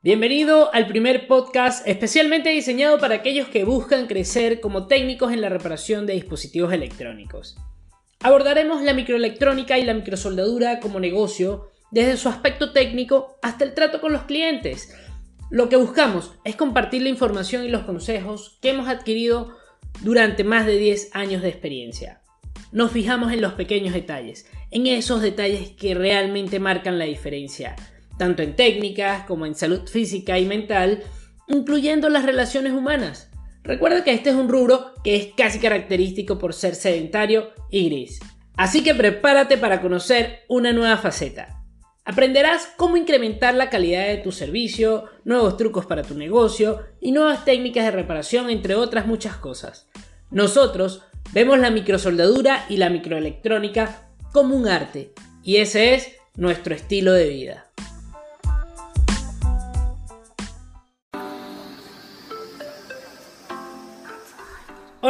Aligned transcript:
Bienvenido 0.00 0.72
al 0.72 0.86
primer 0.86 1.26
podcast 1.26 1.84
especialmente 1.84 2.50
diseñado 2.50 2.98
para 2.98 3.16
aquellos 3.16 3.48
que 3.48 3.64
buscan 3.64 4.06
crecer 4.06 4.60
como 4.60 4.86
técnicos 4.86 5.32
en 5.32 5.40
la 5.40 5.48
reparación 5.48 6.06
de 6.06 6.12
dispositivos 6.12 6.72
electrónicos. 6.72 7.56
Abordaremos 8.20 8.80
la 8.82 8.94
microelectrónica 8.94 9.76
y 9.76 9.84
la 9.84 9.94
microsoldadura 9.94 10.78
como 10.78 11.00
negocio 11.00 11.72
desde 11.90 12.16
su 12.16 12.28
aspecto 12.28 12.70
técnico 12.70 13.38
hasta 13.42 13.64
el 13.64 13.74
trato 13.74 14.00
con 14.00 14.12
los 14.12 14.22
clientes. 14.22 14.94
Lo 15.50 15.68
que 15.68 15.74
buscamos 15.74 16.30
es 16.44 16.54
compartir 16.54 17.02
la 17.02 17.08
información 17.08 17.64
y 17.64 17.68
los 17.68 17.82
consejos 17.82 18.56
que 18.62 18.70
hemos 18.70 18.86
adquirido 18.86 19.56
durante 20.02 20.44
más 20.44 20.64
de 20.64 20.78
10 20.78 21.10
años 21.16 21.42
de 21.42 21.48
experiencia. 21.48 22.22
Nos 22.70 22.92
fijamos 22.92 23.32
en 23.32 23.40
los 23.40 23.54
pequeños 23.54 23.94
detalles, 23.94 24.46
en 24.70 24.86
esos 24.86 25.22
detalles 25.22 25.70
que 25.70 25.94
realmente 25.94 26.60
marcan 26.60 27.00
la 27.00 27.04
diferencia 27.04 27.74
tanto 28.18 28.42
en 28.42 28.56
técnicas 28.56 29.24
como 29.24 29.46
en 29.46 29.54
salud 29.54 29.88
física 29.88 30.38
y 30.38 30.44
mental, 30.44 31.02
incluyendo 31.46 32.08
las 32.08 32.24
relaciones 32.24 32.72
humanas. 32.72 33.30
Recuerda 33.62 34.04
que 34.04 34.12
este 34.12 34.30
es 34.30 34.36
un 34.36 34.48
rubro 34.48 34.92
que 35.02 35.16
es 35.16 35.28
casi 35.36 35.58
característico 35.58 36.38
por 36.38 36.54
ser 36.54 36.74
sedentario 36.74 37.50
y 37.70 37.88
gris. 37.88 38.20
Así 38.56 38.82
que 38.82 38.94
prepárate 38.94 39.56
para 39.56 39.80
conocer 39.80 40.40
una 40.48 40.72
nueva 40.72 40.96
faceta. 40.96 41.62
Aprenderás 42.04 42.72
cómo 42.78 42.96
incrementar 42.96 43.54
la 43.54 43.68
calidad 43.68 44.06
de 44.06 44.16
tu 44.16 44.32
servicio, 44.32 45.04
nuevos 45.24 45.58
trucos 45.58 45.84
para 45.84 46.02
tu 46.02 46.14
negocio 46.14 46.82
y 47.00 47.12
nuevas 47.12 47.44
técnicas 47.44 47.84
de 47.84 47.90
reparación, 47.90 48.48
entre 48.48 48.74
otras 48.74 49.06
muchas 49.06 49.36
cosas. 49.36 49.88
Nosotros 50.30 51.02
vemos 51.32 51.58
la 51.58 51.70
microsoldadura 51.70 52.64
y 52.70 52.78
la 52.78 52.88
microelectrónica 52.88 54.08
como 54.32 54.56
un 54.56 54.68
arte, 54.68 55.12
y 55.42 55.56
ese 55.56 55.94
es 55.94 56.12
nuestro 56.34 56.74
estilo 56.74 57.12
de 57.12 57.28
vida. 57.28 57.67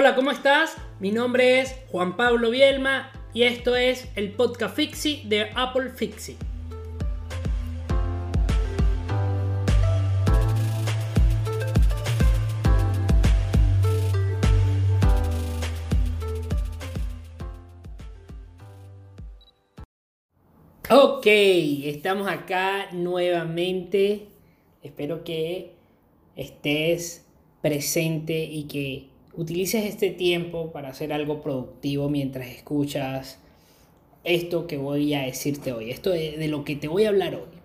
Hola, 0.00 0.14
¿cómo 0.14 0.30
estás? 0.30 0.76
Mi 1.00 1.10
nombre 1.10 1.58
es 1.58 1.74
Juan 1.90 2.16
Pablo 2.16 2.50
Bielma 2.50 3.10
y 3.34 3.42
esto 3.42 3.74
es 3.74 4.06
el 4.14 4.30
podcast 4.30 4.76
Fixi 4.76 5.24
de 5.24 5.50
Apple 5.56 5.90
Fixi. 5.90 6.36
Ok, 20.90 21.26
estamos 21.26 22.28
acá 22.28 22.92
nuevamente. 22.92 24.28
Espero 24.80 25.24
que 25.24 25.72
estés 26.36 27.26
presente 27.60 28.44
y 28.44 28.68
que 28.68 29.17
utilices 29.38 29.84
este 29.84 30.10
tiempo 30.10 30.72
para 30.72 30.88
hacer 30.88 31.12
algo 31.12 31.40
productivo 31.40 32.10
mientras 32.10 32.48
escuchas 32.48 33.38
esto 34.24 34.66
que 34.66 34.76
voy 34.76 35.14
a 35.14 35.22
decirte 35.22 35.72
hoy, 35.72 35.92
esto 35.92 36.10
de, 36.10 36.48
lo 36.48 36.64
que 36.64 36.74
te 36.74 36.88
voy 36.88 37.04
a 37.04 37.10
hablar 37.10 37.36
hoy, 37.36 37.60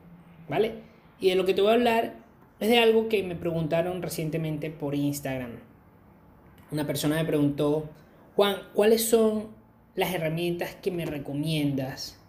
¿vale? 0.47 0.75
Y 1.19 1.29
de 1.29 1.35
lo 1.35 1.45
que 1.45 1.55
te 1.55 1.61
voy 1.61 1.71
a 1.71 1.73
hablar 1.73 2.13
es 2.59 2.69
de 2.69 2.77
algo 2.77 3.09
que 3.09 3.23
me 3.23 3.35
preguntaron 3.35 4.03
recientemente 4.03 4.69
por 4.69 4.93
Instagram. 4.93 5.59
Una 6.71 6.85
persona 6.85 7.15
me 7.15 7.25
preguntó, 7.25 7.89
Juan, 8.35 8.55
¿cuáles 8.75 9.09
son 9.09 9.47
las 9.95 10.13
herramientas 10.13 10.75
que 10.75 10.91
me 10.91 11.07
recomiendas 11.07 12.19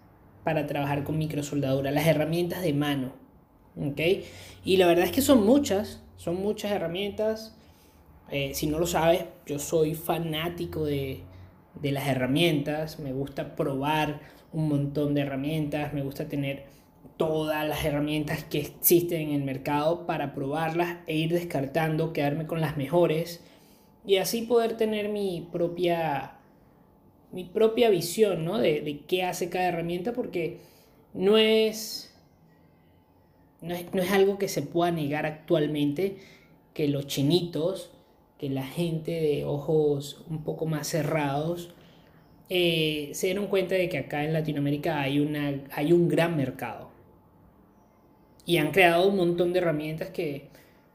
para 0.43 0.67
trabajar 0.67 1.05
con 1.05 1.19
microsoldadura? 1.19 1.91
Las 1.91 2.07
herramientas 2.07 2.63
de 2.63 2.73
mano, 2.73 3.13
¿ok? 3.77 4.01
Y 4.65 4.79
la 4.79 4.87
verdad 4.87 5.05
es 5.05 5.13
que 5.13 5.23
son 5.23 5.45
muchas, 5.45 6.03
son 6.17 6.37
muchas 6.37 6.73
herramientas 6.73 7.55
eh, 8.31 8.55
si 8.55 8.67
no 8.67 8.79
lo 8.79 8.87
sabes, 8.87 9.25
yo 9.47 9.59
soy 9.59 9.95
fanático 9.95 10.85
de, 10.85 11.23
de 11.81 11.93
las 11.93 12.07
herramientas, 12.09 12.99
me 12.99 13.13
gusta 13.13 13.57
probar 13.57 14.21
un 14.53 14.69
montón 14.69 15.15
de 15.15 15.23
herramientas, 15.23 15.93
me 15.93 16.03
gusta 16.03 16.29
tener 16.29 16.65
todas 17.17 17.67
las 17.69 17.85
herramientas 17.85 18.45
que 18.45 18.61
existen 18.61 19.29
en 19.29 19.35
el 19.35 19.43
mercado 19.45 20.07
para 20.07 20.35
probarlas 20.35 20.99
e 21.07 21.17
ir 21.17 21.33
descartando, 21.33 22.13
quedarme 22.13 22.47
con 22.47 22.61
las 22.61 22.77
mejores. 22.77 23.43
Y 24.07 24.17
así 24.17 24.43
poder 24.43 24.77
tener 24.77 25.09
mi 25.09 25.49
propia, 25.53 26.37
mi 27.33 27.45
propia 27.45 27.91
visión 27.91 28.45
¿no? 28.45 28.59
de, 28.59 28.81
de 28.81 29.01
qué 29.01 29.25
hace 29.25 29.49
cada 29.49 29.69
herramienta 29.69 30.13
porque 30.13 30.61
no 31.15 31.39
es, 31.39 32.15
no 33.61 33.75
es, 33.75 33.93
no 33.95 34.03
es 34.03 34.11
algo 34.11 34.39
que 34.39 34.49
se 34.49 34.63
pueda 34.63 34.91
negar 34.91 35.27
actualmente 35.27 36.19
que 36.75 36.89
los 36.89 37.07
chinitos 37.07 37.94
que 38.39 38.51
la 38.51 38.67
gente 38.67 39.13
de 39.13 39.45
ojos 39.45 40.25
un 40.29 40.43
poco 40.45 40.67
más 40.67 40.89
cerrados 40.89 41.75
eh, 42.49 43.11
se 43.15 43.29
dieron 43.29 43.47
cuenta 43.47 43.75
de 43.75 43.89
que 43.89 43.99
acá 43.99 44.25
en 44.25 44.33
Latinoamérica 44.33 45.01
hay, 45.01 45.21
una, 45.21 45.63
hay 45.73 45.93
un 45.93 46.09
gran 46.09 46.37
mercado. 46.37 46.91
Y 48.47 48.59
han 48.59 48.73
creado 48.73 49.09
un 49.09 49.17
montón 49.17 49.53
de 49.53 49.61
herramientas 49.61 50.11
que 50.11 50.49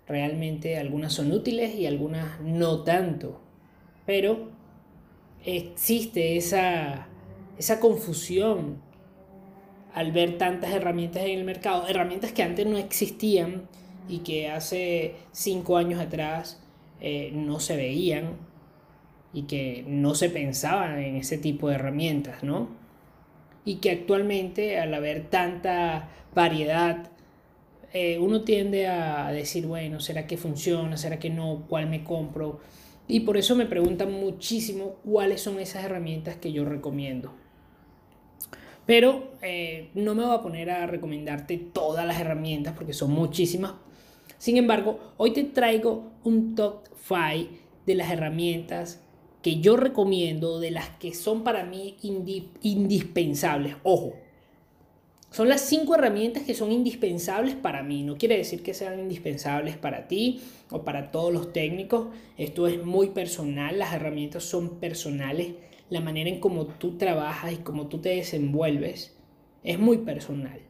realmente 0.08 0.78
algunas 0.78 1.14
son 1.14 1.32
útiles 1.32 1.76
y 1.76 1.88
algunas 1.88 2.40
no 2.42 2.84
tanto. 2.84 3.42
Pero 4.06 4.52
existe 5.44 6.38
esa, 6.38 7.08
esa 7.58 7.80
confusión 7.80 8.82
al 9.94 10.12
ver 10.12 10.38
tantas 10.38 10.72
herramientas 10.72 11.24
en 11.24 11.40
el 11.40 11.46
mercado, 11.46 11.88
herramientas 11.88 12.32
que 12.32 12.44
antes 12.44 12.66
no 12.68 12.78
existían 12.78 13.68
y 14.08 14.20
que 14.20 14.50
hace 14.50 15.16
cinco 15.32 15.78
años 15.78 16.00
atrás 16.00 16.62
eh, 17.02 17.32
no 17.34 17.60
se 17.60 17.78
veían 17.78 18.38
y 19.34 19.44
que 19.44 19.84
no 19.88 20.16
se 20.16 20.30
pensaban 20.30 21.00
en 21.00 21.16
ese 21.16 21.38
tipo 21.38 21.70
de 21.70 21.76
herramientas, 21.76 22.44
¿no? 22.44 22.70
Y 23.66 23.76
que 23.76 23.92
actualmente 23.92 24.80
al 24.80 24.94
haber 24.94 25.30
tanta 25.30 26.10
variedad, 26.34 27.12
eh, 27.94 28.18
uno 28.20 28.42
tiende 28.42 28.88
a 28.88 29.32
decir, 29.32 29.66
bueno, 29.68 30.00
¿será 30.00 30.28
que 30.28 30.38
funciona? 30.38 30.98
¿Será 30.98 31.20
que 31.20 31.30
no? 31.30 31.66
¿Cuál 31.68 31.90
me 31.90 32.04
compro? 32.04 32.60
Y 33.08 33.22
por 33.22 33.38
eso 33.38 33.56
me 33.56 33.66
preguntan 33.66 34.12
muchísimo 34.12 34.98
cuáles 35.04 35.42
son 35.42 35.60
esas 35.60 35.84
herramientas 35.84 36.36
que 36.36 36.52
yo 36.52 36.66
recomiendo. 36.66 37.34
Pero 38.86 39.34
eh, 39.42 39.90
no 39.94 40.16
me 40.16 40.24
voy 40.24 40.36
a 40.36 40.42
poner 40.42 40.70
a 40.72 40.88
recomendarte 40.88 41.58
todas 41.58 42.06
las 42.06 42.20
herramientas 42.20 42.74
porque 42.76 42.94
son 42.94 43.12
muchísimas 43.12 43.74
sin 44.40 44.58
embargo, 44.58 45.00
hoy 45.18 45.32
te 45.32 45.44
traigo 45.44 46.12
un 46.24 46.56
top 46.56 46.86
5 47.08 47.52
de 47.86 47.96
las 47.96 48.10
herramientas 48.10 49.04
que 49.42 49.60
yo 49.60 49.76
recomiendo, 49.78 50.60
de 50.60 50.72
las 50.72 50.90
que 50.92 51.14
son 51.14 51.44
para 51.44 51.66
mí 51.66 51.98
indispensables. 52.62 53.76
Ojo, 53.84 54.14
son 55.30 55.50
las 55.50 55.62
5 55.62 55.94
herramientas 55.94 56.44
que 56.44 56.54
son 56.54 56.72
indispensables 56.72 57.56
para 57.56 57.84
mí. 57.84 58.04
No 58.04 58.18
quiere 58.18 58.38
decir 58.38 58.64
que 58.64 58.74
sean 58.74 59.00
indispensables 59.00 59.76
para 59.76 60.08
ti 60.08 60.42
o 60.72 60.84
para 60.84 61.12
todos 61.12 61.34
los 61.34 61.54
técnicos. 61.54 62.08
Esto 62.38 62.68
es 62.68 62.84
muy 62.84 63.10
personal. 63.10 63.78
Las 63.78 63.94
herramientas 63.94 64.44
son 64.44 64.80
personales. 64.80 65.54
La 65.90 66.00
manera 66.00 66.30
en 66.30 66.40
cómo 66.40 66.66
tú 66.66 66.98
trabajas 66.98 67.52
y 67.52 67.58
cómo 67.58 67.88
tú 67.88 68.00
te 68.00 68.10
desenvuelves 68.10 69.18
es 69.64 69.80
muy 69.80 69.98
personal. 70.00 70.62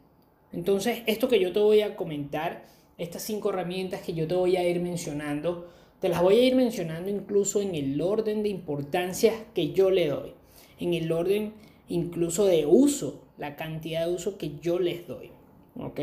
Entonces, 0.52 1.04
esto 1.06 1.28
que 1.28 1.40
yo 1.40 1.54
te 1.54 1.60
voy 1.60 1.82
a 1.82 1.96
comentar 1.96 2.64
estas 3.00 3.24
cinco 3.24 3.50
herramientas 3.50 4.02
que 4.02 4.14
yo 4.14 4.28
te 4.28 4.36
voy 4.36 4.58
a 4.58 4.68
ir 4.68 4.82
mencionando, 4.82 5.68
te 6.00 6.10
las 6.10 6.22
voy 6.22 6.36
a 6.36 6.44
ir 6.44 6.56
mencionando 6.56 7.10
incluso 7.10 7.62
en 7.62 7.74
el 7.74 8.00
orden 8.02 8.44
de 8.44 8.50
importancia 8.50 9.34
que 9.56 9.72
yo 9.72 9.90
le 9.90 10.08
doy, 10.08 10.34
en 10.80 10.94
el 10.94 11.12
orden 11.12 11.54
incluso 11.88 12.46
de 12.46 12.66
uso, 12.66 13.24
la 13.38 13.56
cantidad 13.56 14.06
de 14.06 14.14
uso 14.14 14.38
que 14.38 14.52
yo 14.62 14.80
les 14.80 15.08
doy. 15.08 15.32
¿Ok? 15.76 16.00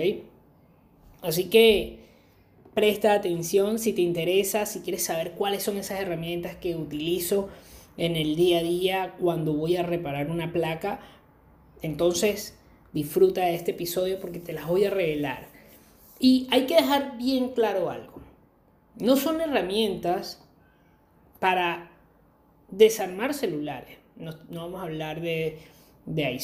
Así 1.23 1.45
que 1.45 2.01
presta 2.75 3.15
atención 3.15 3.79
si 3.79 3.93
te 3.93 4.03
interesa, 4.03 4.67
si 4.67 4.81
quieres 4.81 5.05
saber 5.05 5.33
cuáles 5.33 5.63
son 5.63 5.77
esas 5.77 6.01
herramientas 6.01 6.57
que 6.57 6.77
utilizo 6.77 7.49
en 7.97 8.17
el 8.17 8.37
día 8.37 8.59
a 8.59 8.63
día 8.63 9.15
cuando 9.21 9.53
voy 9.53 9.77
a 9.77 9.83
reparar 9.83 10.31
una 10.31 10.53
placa. 10.53 11.01
Entonces 11.83 12.59
disfruta 12.93 13.45
de 13.47 13.55
este 13.55 13.73
episodio 13.73 14.21
porque 14.21 14.41
te 14.41 14.53
las 14.53 14.67
voy 14.67 14.85
a 14.85 14.91
revelar. 14.91 15.56
Y 16.19 16.49
hay 16.51 16.67
que 16.67 16.77
dejar 16.77 17.17
bien 17.19 17.51
claro 17.51 17.91
algo. 17.91 18.21
No 18.99 19.17
son 19.17 19.41
herramientas 19.41 20.43
para 21.39 21.91
desarmar 22.69 23.35
celulares. 23.35 23.99
No, 24.17 24.33
vamos 24.51 24.81
a 24.81 24.85
hablar 24.85 25.21
de, 25.21 25.59
de 26.07 26.39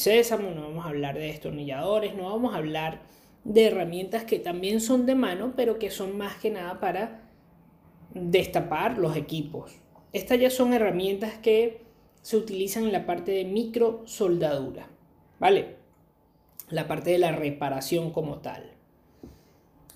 no 0.54 0.62
vamos 0.62 0.84
a 0.84 0.88
hablar 0.88 1.14
de 1.14 1.26
destornilladores, 1.26 2.14
no 2.14 2.24
vamos 2.24 2.54
a 2.54 2.58
hablar 2.58 3.00
de 3.44 3.66
herramientas 3.66 4.24
que 4.24 4.38
también 4.38 4.80
son 4.80 5.06
de 5.06 5.14
mano, 5.14 5.54
pero 5.56 5.78
que 5.78 5.90
son 5.90 6.16
más 6.18 6.36
que 6.36 6.50
nada 6.50 6.78
para 6.80 7.22
destapar 8.14 8.98
los 8.98 9.16
equipos. 9.16 9.72
Estas 10.12 10.38
ya 10.38 10.50
son 10.50 10.74
herramientas 10.74 11.34
que 11.38 11.80
se 12.20 12.36
utilizan 12.36 12.84
en 12.84 12.92
la 12.92 13.06
parte 13.06 13.32
de 13.32 13.44
micro 13.44 14.02
soldadura, 14.04 14.88
¿vale? 15.40 15.76
La 16.68 16.86
parte 16.86 17.10
de 17.10 17.18
la 17.18 17.32
reparación 17.32 18.12
como 18.12 18.38
tal. 18.38 18.72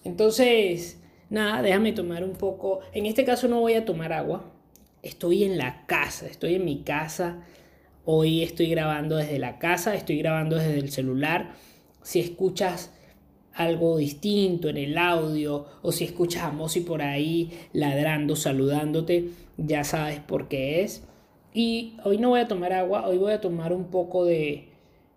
Entonces, 0.06 1.00
nada, 1.30 1.62
déjame 1.62 1.92
tomar 1.92 2.22
un 2.22 2.34
poco. 2.34 2.78
En 2.92 3.06
este 3.06 3.24
caso 3.24 3.48
no 3.48 3.60
voy 3.60 3.74
a 3.74 3.84
tomar 3.84 4.12
agua. 4.12 4.44
Estoy 5.02 5.42
en 5.42 5.58
la 5.58 5.84
casa, 5.86 6.26
estoy 6.26 6.54
en 6.54 6.64
mi 6.64 6.82
casa. 6.82 7.42
Hoy 8.04 8.44
estoy 8.44 8.70
grabando 8.70 9.16
desde 9.16 9.40
la 9.40 9.58
casa, 9.58 9.96
estoy 9.96 10.18
grabando 10.18 10.56
desde 10.56 10.78
el 10.78 10.92
celular. 10.92 11.54
Si 12.02 12.20
escuchas 12.20 12.92
algo 13.52 13.96
distinto 13.96 14.68
en 14.68 14.76
el 14.76 14.96
audio 14.96 15.66
o 15.82 15.90
si 15.90 16.04
escuchas 16.04 16.44
a 16.44 16.52
Mosi 16.52 16.82
por 16.82 17.02
ahí 17.02 17.50
ladrando, 17.72 18.36
saludándote, 18.36 19.30
ya 19.56 19.82
sabes 19.82 20.20
por 20.20 20.46
qué 20.46 20.82
es. 20.82 21.02
Y 21.52 21.96
hoy 22.04 22.18
no 22.18 22.28
voy 22.28 22.40
a 22.40 22.48
tomar 22.48 22.72
agua, 22.74 23.08
hoy 23.08 23.18
voy 23.18 23.32
a 23.32 23.40
tomar 23.40 23.72
un 23.72 23.86
poco 23.90 24.24
de 24.24 24.68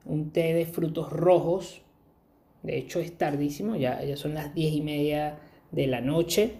un 0.03 0.31
té 0.31 0.55
de 0.55 0.65
frutos 0.65 1.11
rojos. 1.11 1.81
De 2.63 2.77
hecho 2.77 2.99
es 2.99 3.17
tardísimo, 3.17 3.75
ya, 3.75 4.03
ya 4.03 4.17
son 4.17 4.33
las 4.33 4.53
diez 4.53 4.73
y 4.73 4.81
media 4.81 5.39
de 5.71 5.87
la 5.87 6.01
noche. 6.01 6.53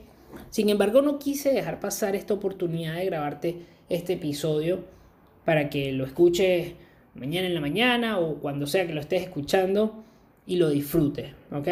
Sin 0.49 0.69
embargo, 0.69 1.01
no 1.01 1.19
quise 1.19 1.51
dejar 1.53 1.79
pasar 1.79 2.15
esta 2.15 2.33
oportunidad 2.33 2.95
de 2.95 3.05
grabarte 3.05 3.57
este 3.89 4.13
episodio 4.13 4.85
para 5.45 5.69
que 5.69 5.91
lo 5.91 6.05
escuches 6.05 6.73
mañana 7.15 7.47
en 7.47 7.53
la 7.53 7.61
mañana 7.61 8.19
o 8.19 8.35
cuando 8.35 8.67
sea 8.67 8.85
que 8.85 8.93
lo 8.93 9.01
estés 9.01 9.23
escuchando 9.23 10.03
y 10.45 10.57
lo 10.57 10.69
disfrutes, 10.69 11.31
¿ok? 11.51 11.67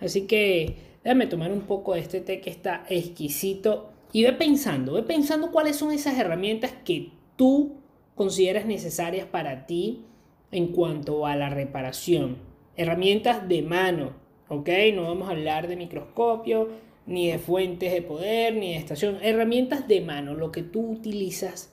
Así 0.00 0.22
que 0.22 0.76
déjame 1.04 1.26
tomar 1.26 1.52
un 1.52 1.62
poco 1.62 1.94
de 1.94 2.00
este 2.00 2.20
té 2.20 2.40
que 2.40 2.50
está 2.50 2.84
exquisito 2.88 3.90
y 4.12 4.24
ve 4.24 4.32
pensando, 4.32 4.94
ve 4.94 5.02
pensando 5.02 5.50
cuáles 5.50 5.76
son 5.76 5.92
esas 5.92 6.18
herramientas 6.18 6.72
que 6.84 7.10
tú 7.36 7.76
consideras 8.14 8.66
necesarias 8.66 9.26
para 9.26 9.66
ti 9.66 10.04
en 10.50 10.68
cuanto 10.68 11.26
a 11.26 11.36
la 11.36 11.50
reparación. 11.50 12.36
Herramientas 12.76 13.48
de 13.48 13.62
mano, 13.62 14.12
¿ok? 14.48 14.68
No 14.94 15.04
vamos 15.04 15.28
a 15.28 15.32
hablar 15.32 15.68
de 15.68 15.76
microscopio, 15.76 16.68
ni 17.06 17.30
de 17.30 17.38
fuentes 17.38 17.92
de 17.92 18.02
poder, 18.02 18.54
ni 18.54 18.72
de 18.72 18.78
estación. 18.78 19.18
Herramientas 19.22 19.88
de 19.88 20.00
mano, 20.00 20.34
lo 20.34 20.52
que 20.52 20.62
tú 20.62 20.90
utilizas 20.90 21.72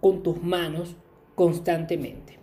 con 0.00 0.22
tus 0.22 0.42
manos 0.42 0.94
constantemente. 1.34 2.38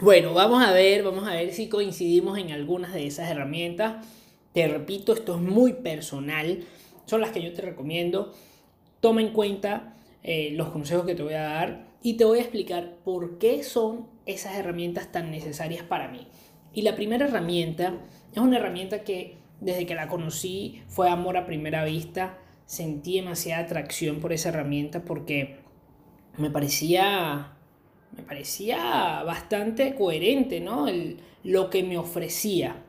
Bueno, 0.00 0.34
vamos 0.34 0.62
a 0.62 0.72
ver, 0.72 1.02
vamos 1.02 1.26
a 1.26 1.34
ver 1.34 1.52
si 1.54 1.68
coincidimos 1.68 2.36
en 2.36 2.50
algunas 2.50 2.92
de 2.92 3.06
esas 3.06 3.30
herramientas. 3.30 4.04
Te 4.52 4.68
repito, 4.68 5.14
esto 5.14 5.36
es 5.36 5.40
muy 5.40 5.72
personal, 5.72 6.64
son 7.06 7.20
las 7.20 7.30
que 7.30 7.42
yo 7.42 7.52
te 7.54 7.62
recomiendo. 7.62 8.32
Toma 9.00 9.22
en 9.22 9.32
cuenta 9.32 9.96
eh, 10.26 10.50
los 10.52 10.70
consejos 10.70 11.04
que 11.04 11.14
te 11.14 11.22
voy 11.22 11.34
a 11.34 11.42
dar 11.42 11.86
y 12.02 12.14
te 12.14 12.24
voy 12.24 12.38
a 12.38 12.42
explicar 12.42 12.96
por 13.04 13.38
qué 13.38 13.62
son 13.62 14.08
esas 14.24 14.56
herramientas 14.56 15.12
tan 15.12 15.30
necesarias 15.30 15.84
para 15.84 16.08
mí. 16.08 16.26
Y 16.72 16.82
la 16.82 16.96
primera 16.96 17.26
herramienta 17.26 17.94
es 18.32 18.38
una 18.38 18.56
herramienta 18.56 19.04
que 19.04 19.36
desde 19.60 19.84
que 19.84 19.94
la 19.94 20.08
conocí 20.08 20.82
fue 20.88 21.10
amor 21.10 21.36
a 21.36 21.46
primera 21.46 21.84
vista. 21.84 22.38
Sentí 22.64 23.16
demasiada 23.16 23.64
atracción 23.64 24.20
por 24.20 24.32
esa 24.32 24.48
herramienta 24.48 25.04
porque 25.04 25.56
me 26.38 26.50
parecía, 26.50 27.52
me 28.16 28.22
parecía 28.22 29.22
bastante 29.24 29.94
coherente, 29.94 30.60
¿no? 30.60 30.86
lo 31.42 31.68
que 31.68 31.82
me 31.82 31.98
ofrecía. 31.98 32.82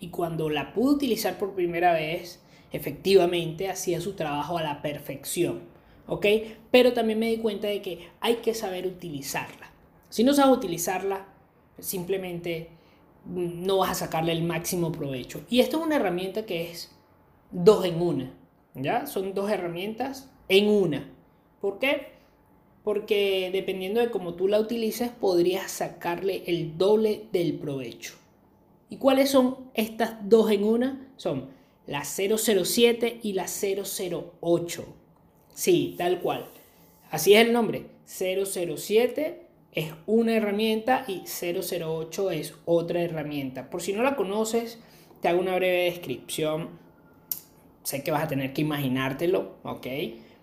Y 0.00 0.08
cuando 0.08 0.50
la 0.50 0.74
pude 0.74 0.96
utilizar 0.96 1.38
por 1.38 1.54
primera 1.54 1.92
vez, 1.92 2.42
efectivamente 2.72 3.70
hacía 3.70 4.00
su 4.00 4.14
trabajo 4.14 4.58
a 4.58 4.62
la 4.62 4.82
perfección. 4.82 5.73
¿Ok? 6.06 6.26
Pero 6.70 6.92
también 6.92 7.18
me 7.18 7.30
di 7.30 7.38
cuenta 7.38 7.68
de 7.68 7.80
que 7.80 8.08
hay 8.20 8.36
que 8.36 8.54
saber 8.54 8.86
utilizarla. 8.86 9.70
Si 10.10 10.24
no 10.24 10.34
sabes 10.34 10.56
utilizarla, 10.56 11.26
simplemente 11.78 12.70
no 13.26 13.78
vas 13.78 13.90
a 13.90 14.06
sacarle 14.06 14.32
el 14.32 14.42
máximo 14.42 14.92
provecho. 14.92 15.42
Y 15.48 15.60
esto 15.60 15.78
es 15.78 15.86
una 15.86 15.96
herramienta 15.96 16.46
que 16.46 16.70
es 16.70 16.94
dos 17.50 17.84
en 17.84 18.00
una. 18.00 18.32
¿Ya? 18.74 19.06
Son 19.06 19.34
dos 19.34 19.50
herramientas 19.50 20.30
en 20.48 20.68
una. 20.68 21.10
¿Por 21.60 21.78
qué? 21.78 22.14
Porque 22.82 23.50
dependiendo 23.52 24.00
de 24.00 24.10
cómo 24.10 24.34
tú 24.34 24.48
la 24.48 24.60
utilices, 24.60 25.10
podrías 25.10 25.70
sacarle 25.70 26.42
el 26.46 26.76
doble 26.76 27.28
del 27.32 27.54
provecho. 27.54 28.14
¿Y 28.90 28.98
cuáles 28.98 29.30
son 29.30 29.70
estas 29.74 30.28
dos 30.28 30.50
en 30.50 30.64
una? 30.64 31.08
Son 31.16 31.48
la 31.86 32.04
007 32.04 33.20
y 33.22 33.32
la 33.32 33.46
008. 33.46 34.84
Sí, 35.54 35.94
tal 35.96 36.20
cual. 36.20 36.46
Así 37.10 37.34
es 37.34 37.46
el 37.46 37.52
nombre. 37.52 37.86
007 38.06 39.40
es 39.72 39.92
una 40.06 40.34
herramienta 40.36 41.04
y 41.08 41.22
008 41.26 42.30
es 42.30 42.54
otra 42.64 43.02
herramienta. 43.02 43.70
Por 43.70 43.80
si 43.80 43.92
no 43.92 44.02
la 44.02 44.16
conoces, 44.16 44.78
te 45.22 45.28
hago 45.28 45.40
una 45.40 45.56
breve 45.56 45.84
descripción. 45.84 46.68
Sé 47.82 48.02
que 48.02 48.10
vas 48.10 48.24
a 48.24 48.28
tener 48.28 48.52
que 48.52 48.62
imaginártelo, 48.62 49.56
¿ok? 49.62 49.86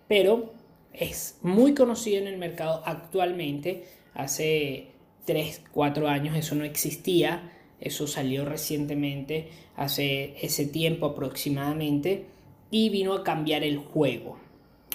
Pero 0.07 0.53
es 0.93 1.37
muy 1.41 1.73
conocido 1.73 2.19
en 2.19 2.27
el 2.27 2.37
mercado 2.37 2.81
actualmente. 2.85 3.85
Hace 4.13 4.87
3, 5.25 5.63
4 5.71 6.07
años 6.07 6.35
eso 6.35 6.55
no 6.55 6.63
existía. 6.63 7.51
Eso 7.79 8.05
salió 8.05 8.45
recientemente, 8.45 9.49
hace 9.75 10.35
ese 10.39 10.67
tiempo 10.67 11.07
aproximadamente, 11.07 12.25
y 12.69 12.89
vino 12.89 13.13
a 13.13 13.23
cambiar 13.23 13.63
el 13.63 13.79
juego. 13.79 14.37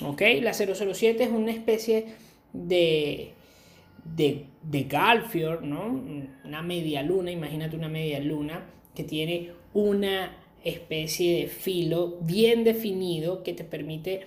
¿Ok? 0.05 0.23
La 0.43 0.53
007 0.53 1.25
es 1.25 1.31
una 1.31 1.53
especie 1.53 2.07
de 2.53 3.35
de, 4.15 4.47
de 4.63 4.85
Galfior, 4.85 5.63
¿no? 5.63 6.01
Una 6.45 6.63
media 6.63 7.03
luna, 7.03 7.31
imagínate 7.31 7.77
una 7.77 7.89
media 7.89 8.21
luna 8.21 8.65
que 8.95 9.05
tiene 9.05 9.53
una 9.75 10.37
especie 10.65 11.41
de 11.41 11.47
filo 11.49 12.19
bien 12.21 12.65
definido 12.65 13.43
que 13.43 13.53
te 13.53 13.65
permite 13.65 14.27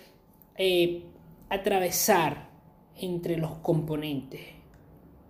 eh, 0.58 1.04
atravesar 1.50 2.50
entre 2.98 3.38
los 3.38 3.52
componentes. 3.58 4.42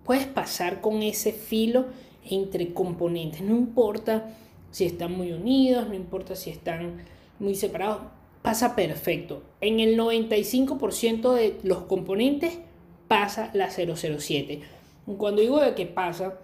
Puedes 0.04 0.26
pasar 0.26 0.80
con 0.80 1.02
ese 1.02 1.32
filo 1.32 1.86
entre 2.28 2.74
componentes, 2.74 3.40
no 3.40 3.56
importa 3.56 4.36
si 4.70 4.84
están 4.84 5.16
muy 5.16 5.32
unidos, 5.32 5.88
no 5.88 5.94
importa 5.94 6.36
si 6.36 6.50
están 6.50 6.98
muy 7.38 7.54
separados, 7.54 8.02
pasa 8.42 8.74
perfecto. 8.74 9.42
En 9.60 9.80
el 9.80 9.98
95% 9.98 11.32
de 11.34 11.58
los 11.62 11.82
componentes 11.82 12.58
pasa 13.08 13.50
la 13.54 13.70
007. 13.70 14.60
Cuando 15.18 15.42
digo 15.42 15.60
de 15.60 15.74
que 15.74 15.86
pasa, 15.86 16.38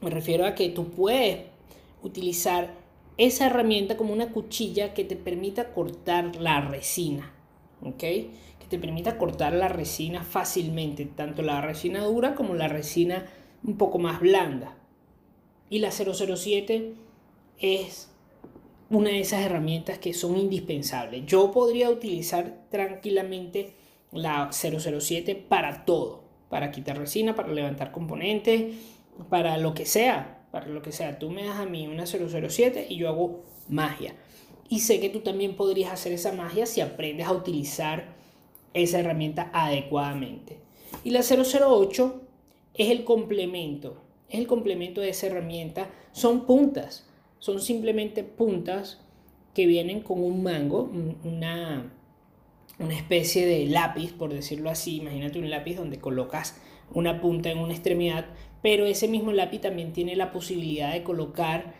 me 0.00 0.10
refiero 0.10 0.46
a 0.46 0.54
que 0.54 0.68
tú 0.68 0.90
puedes 0.90 1.40
utilizar 2.02 2.72
esa 3.16 3.46
herramienta 3.46 3.96
como 3.96 4.12
una 4.12 4.30
cuchilla 4.30 4.94
que 4.94 5.04
te 5.04 5.16
permita 5.16 5.72
cortar 5.72 6.36
la 6.36 6.60
resina, 6.60 7.32
¿ok? 7.82 7.98
Que 7.98 8.66
te 8.68 8.78
permita 8.78 9.18
cortar 9.18 9.52
la 9.54 9.68
resina 9.68 10.22
fácilmente, 10.22 11.04
tanto 11.04 11.42
la 11.42 11.60
resina 11.60 12.04
dura 12.04 12.36
como 12.36 12.54
la 12.54 12.68
resina 12.68 13.26
un 13.64 13.76
poco 13.76 13.98
más 13.98 14.20
blanda. 14.20 14.76
Y 15.68 15.80
la 15.80 15.90
007 15.90 16.94
es 17.58 18.08
una 18.90 19.10
de 19.10 19.20
esas 19.20 19.44
herramientas 19.44 19.98
que 19.98 20.14
son 20.14 20.36
indispensables. 20.36 21.26
Yo 21.26 21.50
podría 21.50 21.90
utilizar 21.90 22.64
tranquilamente 22.70 23.74
la 24.12 24.50
007 24.52 25.34
para 25.34 25.84
todo, 25.84 26.22
para 26.48 26.70
quitar 26.70 26.98
resina, 26.98 27.34
para 27.34 27.52
levantar 27.52 27.92
componentes, 27.92 28.74
para 29.28 29.58
lo 29.58 29.74
que 29.74 29.84
sea, 29.84 30.46
para 30.50 30.66
lo 30.66 30.80
que 30.80 30.92
sea. 30.92 31.18
Tú 31.18 31.30
me 31.30 31.44
das 31.44 31.58
a 31.58 31.66
mí 31.66 31.86
una 31.86 32.06
007 32.06 32.86
y 32.88 32.96
yo 32.96 33.08
hago 33.08 33.44
magia. 33.68 34.14
Y 34.70 34.80
sé 34.80 35.00
que 35.00 35.10
tú 35.10 35.20
también 35.20 35.56
podrías 35.56 35.92
hacer 35.92 36.12
esa 36.12 36.32
magia 36.32 36.66
si 36.66 36.80
aprendes 36.80 37.26
a 37.26 37.32
utilizar 37.32 38.16
esa 38.74 39.00
herramienta 39.00 39.50
adecuadamente. 39.52 40.58
Y 41.04 41.10
la 41.10 41.20
008 41.20 42.20
es 42.74 42.90
el 42.90 43.04
complemento, 43.04 44.00
es 44.28 44.38
el 44.38 44.46
complemento 44.46 45.00
de 45.00 45.10
esa 45.10 45.26
herramienta. 45.26 45.90
Son 46.12 46.46
puntas, 46.46 47.07
son 47.38 47.60
simplemente 47.60 48.24
puntas 48.24 49.00
que 49.54 49.66
vienen 49.66 50.00
con 50.00 50.22
un 50.22 50.42
mango, 50.42 50.90
una, 51.24 51.92
una 52.78 52.94
especie 52.94 53.46
de 53.46 53.66
lápiz, 53.66 54.12
por 54.12 54.32
decirlo 54.32 54.70
así. 54.70 54.96
Imagínate 54.98 55.38
un 55.38 55.50
lápiz 55.50 55.76
donde 55.76 55.98
colocas 55.98 56.60
una 56.92 57.20
punta 57.20 57.50
en 57.50 57.58
una 57.58 57.72
extremidad, 57.72 58.26
pero 58.62 58.86
ese 58.86 59.08
mismo 59.08 59.32
lápiz 59.32 59.60
también 59.60 59.92
tiene 59.92 60.16
la 60.16 60.32
posibilidad 60.32 60.92
de 60.92 61.02
colocar 61.02 61.74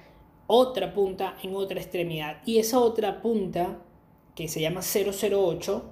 otra 0.46 0.94
punta 0.94 1.36
en 1.42 1.54
otra 1.54 1.80
extremidad. 1.80 2.40
Y 2.44 2.58
esa 2.58 2.80
otra 2.80 3.20
punta, 3.22 3.78
que 4.34 4.48
se 4.48 4.60
llama 4.60 4.80
008, 4.80 5.84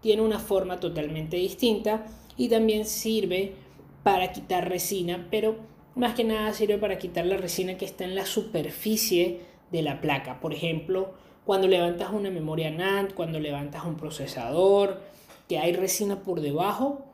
tiene 0.00 0.22
una 0.22 0.38
forma 0.38 0.78
totalmente 0.80 1.36
distinta 1.36 2.06
y 2.36 2.48
también 2.48 2.84
sirve 2.86 3.54
para 4.02 4.32
quitar 4.32 4.68
resina, 4.68 5.26
pero 5.30 5.56
más 5.96 6.14
que 6.14 6.24
nada 6.24 6.52
sirve 6.52 6.78
para 6.78 6.98
quitar 6.98 7.26
la 7.26 7.38
resina 7.38 7.76
que 7.76 7.86
está 7.86 8.04
en 8.04 8.14
la 8.14 8.26
superficie 8.26 9.40
de 9.72 9.82
la 9.82 10.00
placa. 10.00 10.40
Por 10.40 10.52
ejemplo, 10.52 11.14
cuando 11.44 11.66
levantas 11.66 12.10
una 12.12 12.30
memoria 12.30 12.70
NAND, 12.70 13.14
cuando 13.14 13.40
levantas 13.40 13.84
un 13.84 13.96
procesador, 13.96 15.00
que 15.48 15.58
hay 15.58 15.72
resina 15.72 16.22
por 16.22 16.40
debajo, 16.40 17.04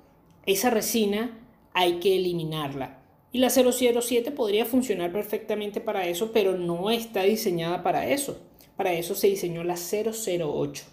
esa 0.46 0.68
resina 0.70 1.38
hay 1.72 2.00
que 2.00 2.16
eliminarla. 2.16 2.98
Y 3.30 3.38
la 3.38 3.50
007 3.50 4.32
podría 4.32 4.66
funcionar 4.66 5.12
perfectamente 5.12 5.80
para 5.80 6.06
eso, 6.06 6.32
pero 6.32 6.58
no 6.58 6.90
está 6.90 7.22
diseñada 7.22 7.82
para 7.82 8.08
eso. 8.08 8.38
Para 8.76 8.92
eso 8.92 9.14
se 9.14 9.28
diseñó 9.28 9.64
la 9.64 9.76
008. 9.76 10.84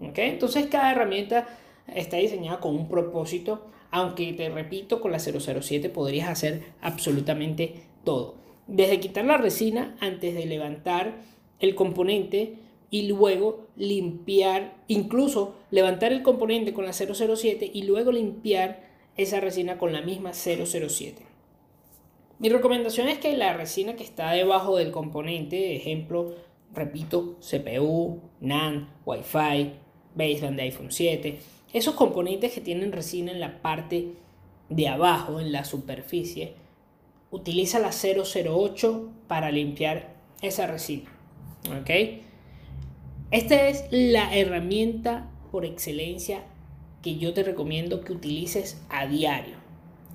Entonces 0.00 0.66
cada 0.66 0.92
herramienta 0.92 1.48
está 1.92 2.16
diseñada 2.18 2.60
con 2.60 2.76
un 2.76 2.88
propósito, 2.88 3.66
aunque 3.92 4.32
te 4.32 4.48
repito, 4.48 5.00
con 5.00 5.12
la 5.12 5.20
007 5.20 5.88
podrías 5.90 6.28
hacer 6.28 6.62
absolutamente 6.80 7.74
todo. 8.04 8.34
Desde 8.66 8.98
quitar 9.00 9.26
la 9.26 9.36
resina 9.36 9.96
antes 10.00 10.34
de 10.34 10.46
levantar 10.46 11.16
el 11.60 11.74
componente 11.74 12.56
y 12.90 13.06
luego 13.06 13.68
limpiar, 13.76 14.74
incluso 14.88 15.54
levantar 15.70 16.12
el 16.12 16.22
componente 16.22 16.72
con 16.72 16.86
la 16.86 16.92
007 16.92 17.70
y 17.72 17.82
luego 17.82 18.12
limpiar 18.12 18.90
esa 19.16 19.40
resina 19.40 19.78
con 19.78 19.92
la 19.92 20.00
misma 20.00 20.32
007. 20.32 21.22
Mi 22.38 22.48
recomendación 22.48 23.08
es 23.08 23.18
que 23.18 23.36
la 23.36 23.52
resina 23.52 23.94
que 23.94 24.04
está 24.04 24.32
debajo 24.32 24.78
del 24.78 24.90
componente, 24.90 25.76
ejemplo, 25.76 26.34
repito, 26.74 27.36
CPU, 27.40 28.20
NAND, 28.40 28.88
Wi-Fi, 29.04 29.72
baseband 30.14 30.56
de 30.56 30.62
iPhone 30.62 30.90
7, 30.90 31.38
esos 31.72 31.94
componentes 31.94 32.52
que 32.52 32.60
tienen 32.60 32.92
resina 32.92 33.32
en 33.32 33.40
la 33.40 33.62
parte 33.62 34.12
de 34.68 34.88
abajo, 34.88 35.40
en 35.40 35.52
la 35.52 35.64
superficie, 35.64 36.54
utiliza 37.30 37.78
la 37.78 37.90
008 37.90 39.10
para 39.26 39.50
limpiar 39.50 40.14
esa 40.42 40.66
resina. 40.66 41.10
¿Ok? 41.80 41.90
Esta 43.30 43.68
es 43.68 43.84
la 43.90 44.36
herramienta 44.36 45.30
por 45.50 45.64
excelencia 45.64 46.44
que 47.00 47.16
yo 47.16 47.32
te 47.32 47.42
recomiendo 47.42 48.02
que 48.02 48.12
utilices 48.12 48.82
a 48.90 49.06
diario. 49.06 49.56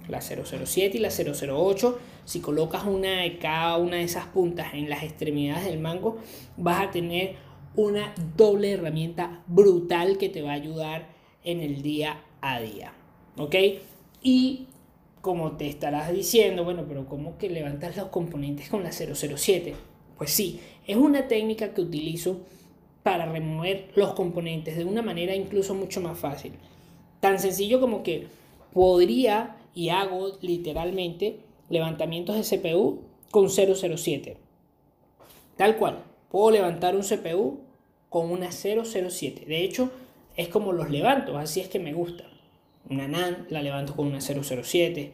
La 0.08 0.22
007 0.22 0.98
y 0.98 1.00
la 1.00 1.10
008. 1.10 2.00
Si 2.26 2.40
colocas 2.40 2.86
una 2.86 3.22
de 3.22 3.40
cada 3.40 3.78
una 3.78 3.98
de 3.98 4.04
esas 4.04 4.28
puntas 4.28 4.74
en 4.74 4.90
las 4.90 5.04
extremidades 5.04 5.66
del 5.66 5.80
mango, 5.80 6.18
vas 6.56 6.82
a 6.82 6.92
tener 6.92 7.36
una 7.76 8.14
doble 8.36 8.72
herramienta 8.72 9.44
brutal 9.48 10.18
que 10.18 10.30
te 10.30 10.42
va 10.42 10.52
a 10.52 10.56
ayudar 10.56 11.17
en 11.48 11.62
el 11.62 11.82
día 11.82 12.22
a 12.42 12.60
día. 12.60 12.94
¿Ok? 13.38 13.56
Y 14.22 14.68
como 15.22 15.54
te 15.54 15.68
estarás 15.68 16.12
diciendo, 16.12 16.66
bueno, 16.66 16.84
pero 16.88 17.08
¿cómo 17.08 17.38
que 17.38 17.50
levantas 17.50 17.96
los 17.96 18.10
componentes 18.10 18.68
con 18.70 18.84
la 18.84 18.92
007? 18.92 19.74
Pues 20.18 20.32
sí, 20.32 20.60
es 20.86 20.98
una 20.98 21.28
técnica 21.28 21.74
que 21.74 21.82
utilizo 21.82 22.42
para 23.02 23.26
remover 23.32 23.90
los 23.96 24.14
componentes 24.14 24.76
de 24.76 24.84
una 24.84 25.02
manera 25.02 25.34
incluso 25.34 25.74
mucho 25.74 26.02
más 26.02 26.20
fácil. 26.20 26.52
Tan 27.22 27.40
sencillo 27.40 27.80
como 27.80 28.04
que 28.04 28.28
podría 28.74 29.56
y 29.74 29.90
hago 29.90 30.34
literalmente 30.42 31.40
levantamientos 31.70 32.36
de 32.36 32.58
CPU 32.58 33.04
con 33.32 33.50
007. 33.50 34.36
Tal 35.56 35.78
cual, 35.78 36.04
puedo 36.30 36.52
levantar 36.52 36.96
un 36.96 37.04
CPU 37.04 37.60
con 38.10 38.32
una 38.32 38.52
007. 38.52 39.46
De 39.46 39.64
hecho, 39.64 39.92
es 40.38 40.48
como 40.48 40.72
los 40.72 40.90
levanto, 40.90 41.38
así 41.38 41.60
es 41.60 41.68
que 41.68 41.80
me 41.80 41.94
gusta. 41.94 42.24
Una 42.90 43.08
NAND 43.08 43.50
la 43.50 43.62
levanto 43.62 43.96
con 43.96 44.08
una 44.08 44.22
007 44.22 45.12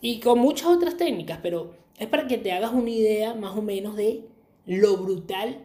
y 0.00 0.18
con 0.18 0.40
muchas 0.40 0.66
otras 0.66 0.96
técnicas, 0.96 1.38
pero 1.42 1.74
es 1.98 2.08
para 2.08 2.26
que 2.26 2.38
te 2.38 2.50
hagas 2.50 2.72
una 2.72 2.90
idea 2.90 3.34
más 3.34 3.56
o 3.56 3.62
menos 3.62 3.94
de 3.94 4.24
lo 4.66 4.96
brutal 4.96 5.58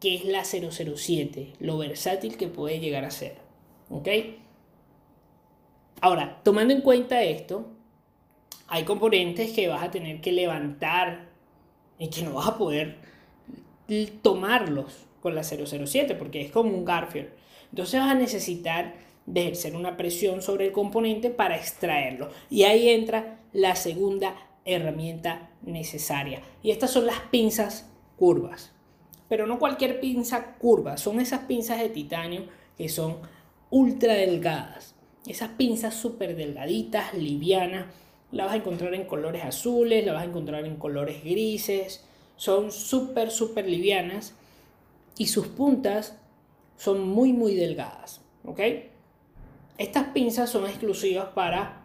que 0.00 0.16
es 0.16 0.24
la 0.24 0.44
007, 0.44 1.52
lo 1.60 1.78
versátil 1.78 2.36
que 2.36 2.48
puede 2.48 2.80
llegar 2.80 3.04
a 3.04 3.10
ser. 3.10 3.36
¿Ok? 3.90 4.08
Ahora, 6.00 6.40
tomando 6.42 6.72
en 6.72 6.80
cuenta 6.80 7.22
esto, 7.22 7.68
hay 8.66 8.84
componentes 8.84 9.52
que 9.52 9.68
vas 9.68 9.82
a 9.82 9.90
tener 9.90 10.20
que 10.22 10.32
levantar 10.32 11.28
y 11.98 12.08
que 12.08 12.22
no 12.22 12.34
vas 12.34 12.48
a 12.48 12.56
poder 12.56 12.96
tomarlos 14.22 15.06
con 15.20 15.34
la 15.34 15.42
007 15.44 16.14
porque 16.14 16.40
es 16.40 16.50
como 16.50 16.70
un 16.70 16.86
Garfield. 16.86 17.39
Entonces 17.70 18.00
vas 18.00 18.10
a 18.10 18.14
necesitar 18.14 18.94
ejercer 19.34 19.76
una 19.76 19.96
presión 19.96 20.42
sobre 20.42 20.66
el 20.66 20.72
componente 20.72 21.30
para 21.30 21.56
extraerlo. 21.56 22.30
Y 22.48 22.64
ahí 22.64 22.88
entra 22.88 23.38
la 23.52 23.76
segunda 23.76 24.34
herramienta 24.64 25.50
necesaria. 25.62 26.42
Y 26.62 26.70
estas 26.70 26.90
son 26.90 27.06
las 27.06 27.20
pinzas 27.30 27.88
curvas. 28.16 28.72
Pero 29.28 29.46
no 29.46 29.58
cualquier 29.58 30.00
pinza 30.00 30.54
curva, 30.58 30.96
son 30.96 31.20
esas 31.20 31.40
pinzas 31.40 31.78
de 31.78 31.88
titanio 31.88 32.46
que 32.76 32.88
son 32.88 33.18
ultra 33.70 34.14
delgadas. 34.14 34.94
Esas 35.26 35.50
pinzas 35.50 35.94
súper 35.94 36.34
delgaditas, 36.34 37.14
livianas, 37.14 37.86
las 38.32 38.46
vas 38.46 38.54
a 38.54 38.58
encontrar 38.58 38.94
en 38.94 39.04
colores 39.04 39.44
azules, 39.44 40.04
las 40.04 40.14
vas 40.14 40.24
a 40.24 40.28
encontrar 40.28 40.64
en 40.64 40.76
colores 40.76 41.22
grises. 41.22 42.04
Son 42.36 42.72
súper, 42.72 43.30
súper 43.30 43.68
livianas 43.68 44.34
y 45.18 45.26
sus 45.26 45.48
puntas 45.48 46.19
son 46.80 47.06
muy, 47.06 47.34
muy 47.34 47.54
delgadas. 47.54 48.22
¿Ok? 48.44 48.60
Estas 49.76 50.08
pinzas 50.14 50.48
son 50.48 50.64
exclusivas 50.64 51.28
para 51.34 51.82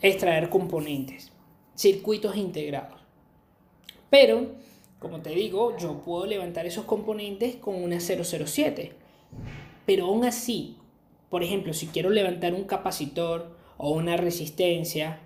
extraer 0.00 0.48
componentes, 0.48 1.30
circuitos 1.74 2.34
integrados. 2.36 3.00
Pero, 4.08 4.52
como 4.98 5.20
te 5.20 5.30
digo, 5.30 5.76
yo 5.76 6.00
puedo 6.00 6.24
levantar 6.24 6.64
esos 6.64 6.86
componentes 6.86 7.56
con 7.56 7.82
una 7.82 8.00
007. 8.00 8.94
Pero 9.84 10.06
aún 10.06 10.24
así, 10.24 10.78
por 11.28 11.42
ejemplo, 11.42 11.74
si 11.74 11.88
quiero 11.88 12.08
levantar 12.08 12.54
un 12.54 12.64
capacitor 12.64 13.54
o 13.76 13.90
una 13.90 14.16
resistencia, 14.16 15.20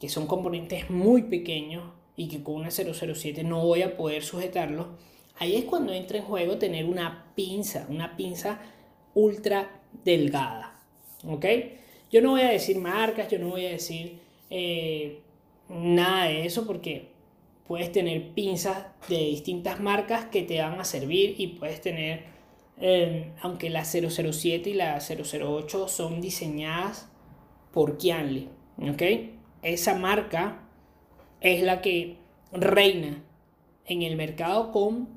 que 0.00 0.08
son 0.08 0.26
componentes 0.26 0.90
muy 0.90 1.22
pequeños 1.22 1.84
y 2.16 2.26
que 2.26 2.42
con 2.42 2.56
una 2.56 2.72
007 2.72 3.44
no 3.44 3.64
voy 3.64 3.82
a 3.82 3.96
poder 3.96 4.24
sujetarlos, 4.24 4.88
ahí 5.38 5.56
es 5.56 5.64
cuando 5.64 5.92
entra 5.92 6.18
en 6.18 6.24
juego 6.24 6.58
tener 6.58 6.84
una 6.84 7.32
pinza, 7.34 7.86
una 7.88 8.16
pinza 8.16 8.60
ultra 9.14 9.80
delgada. 10.04 10.80
¿Ok? 11.26 11.46
Yo 12.10 12.20
no 12.20 12.30
voy 12.30 12.42
a 12.42 12.50
decir 12.50 12.78
marcas, 12.78 13.28
yo 13.30 13.38
no 13.38 13.48
voy 13.48 13.66
a 13.66 13.70
decir 13.70 14.18
eh, 14.50 15.20
nada 15.68 16.26
de 16.26 16.44
eso 16.46 16.66
porque 16.66 17.08
puedes 17.66 17.90
tener 17.92 18.30
pinzas 18.34 18.86
de 19.08 19.18
distintas 19.18 19.80
marcas 19.80 20.26
que 20.26 20.42
te 20.42 20.60
van 20.60 20.78
a 20.78 20.84
servir 20.84 21.34
y 21.38 21.48
puedes 21.48 21.80
tener, 21.80 22.24
eh, 22.80 23.32
aunque 23.40 23.70
la 23.70 23.84
007 23.84 24.70
y 24.70 24.74
la 24.74 25.00
008 25.00 25.88
son 25.88 26.20
diseñadas 26.20 27.08
por 27.72 27.98
Kianli, 27.98 28.48
¿ok? 28.78 29.02
Esa 29.62 29.94
marca 29.94 30.62
es 31.40 31.62
la 31.62 31.80
que 31.80 32.16
reina 32.52 33.22
en 33.86 34.02
el 34.02 34.16
mercado 34.16 34.70
con 34.70 35.08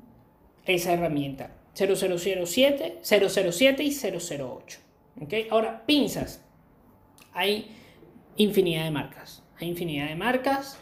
esa 0.74 0.92
herramienta. 0.92 1.50
0007, 1.74 3.00
007 3.02 3.82
y 3.82 3.92
008. 3.92 4.78
¿okay? 5.22 5.46
Ahora, 5.50 5.84
pinzas. 5.86 6.44
Hay 7.32 7.70
infinidad 8.36 8.84
de 8.84 8.90
marcas. 8.90 9.42
Hay 9.60 9.68
infinidad 9.68 10.08
de 10.08 10.16
marcas 10.16 10.78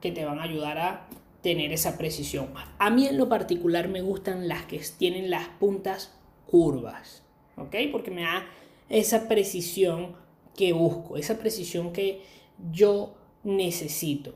que 0.00 0.12
te 0.12 0.24
van 0.24 0.38
a 0.38 0.44
ayudar 0.44 0.78
a 0.78 1.08
tener 1.42 1.72
esa 1.72 1.96
precisión. 1.98 2.48
A 2.78 2.90
mí 2.90 3.06
en 3.06 3.16
lo 3.16 3.28
particular 3.28 3.88
me 3.88 4.02
gustan 4.02 4.48
las 4.48 4.64
que 4.64 4.80
tienen 4.98 5.30
las 5.30 5.48
puntas 5.48 6.14
curvas. 6.46 7.22
¿Ok? 7.56 7.76
Porque 7.92 8.10
me 8.10 8.22
da 8.22 8.46
esa 8.88 9.28
precisión 9.28 10.16
que 10.56 10.72
busco, 10.72 11.16
esa 11.16 11.38
precisión 11.38 11.92
que 11.92 12.22
yo 12.70 13.14
necesito. 13.44 14.34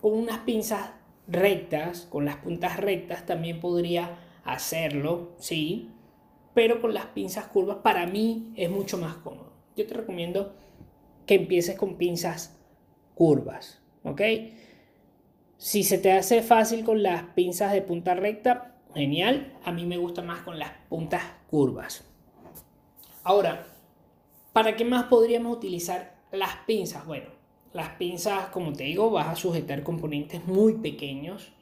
Con 0.00 0.12
unas 0.14 0.38
pinzas 0.38 0.90
rectas, 1.26 2.06
con 2.10 2.24
las 2.24 2.36
puntas 2.36 2.76
rectas 2.78 3.26
también 3.26 3.60
podría 3.60 4.18
hacerlo, 4.46 5.32
sí, 5.38 5.90
pero 6.54 6.80
con 6.80 6.94
las 6.94 7.06
pinzas 7.06 7.46
curvas 7.46 7.78
para 7.82 8.06
mí 8.06 8.52
es 8.56 8.70
mucho 8.70 8.96
más 8.98 9.16
cómodo. 9.16 9.52
Yo 9.76 9.86
te 9.86 9.94
recomiendo 9.94 10.54
que 11.26 11.34
empieces 11.34 11.76
con 11.76 11.96
pinzas 11.96 12.58
curvas, 13.14 13.82
¿ok? 14.04 14.22
Si 15.58 15.84
se 15.84 15.98
te 15.98 16.12
hace 16.12 16.42
fácil 16.42 16.84
con 16.84 17.02
las 17.02 17.22
pinzas 17.34 17.72
de 17.72 17.82
punta 17.82 18.14
recta, 18.14 18.76
genial. 18.94 19.52
A 19.64 19.72
mí 19.72 19.84
me 19.84 19.98
gusta 19.98 20.22
más 20.22 20.40
con 20.40 20.58
las 20.58 20.70
puntas 20.88 21.22
curvas. 21.48 22.04
Ahora, 23.22 23.66
¿para 24.52 24.76
qué 24.76 24.84
más 24.84 25.04
podríamos 25.04 25.56
utilizar 25.56 26.16
las 26.30 26.56
pinzas? 26.66 27.04
Bueno, 27.06 27.26
las 27.72 27.90
pinzas, 27.90 28.46
como 28.48 28.72
te 28.72 28.84
digo, 28.84 29.10
vas 29.10 29.28
a 29.28 29.36
sujetar 29.36 29.82
componentes 29.82 30.46
muy 30.46 30.74
pequeños 30.74 31.52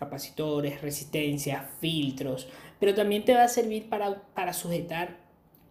capacitores, 0.00 0.80
resistencias, 0.80 1.62
filtros, 1.78 2.48
pero 2.80 2.94
también 2.94 3.24
te 3.24 3.34
va 3.34 3.44
a 3.44 3.48
servir 3.48 3.88
para, 3.88 4.22
para 4.34 4.54
sujetar 4.54 5.18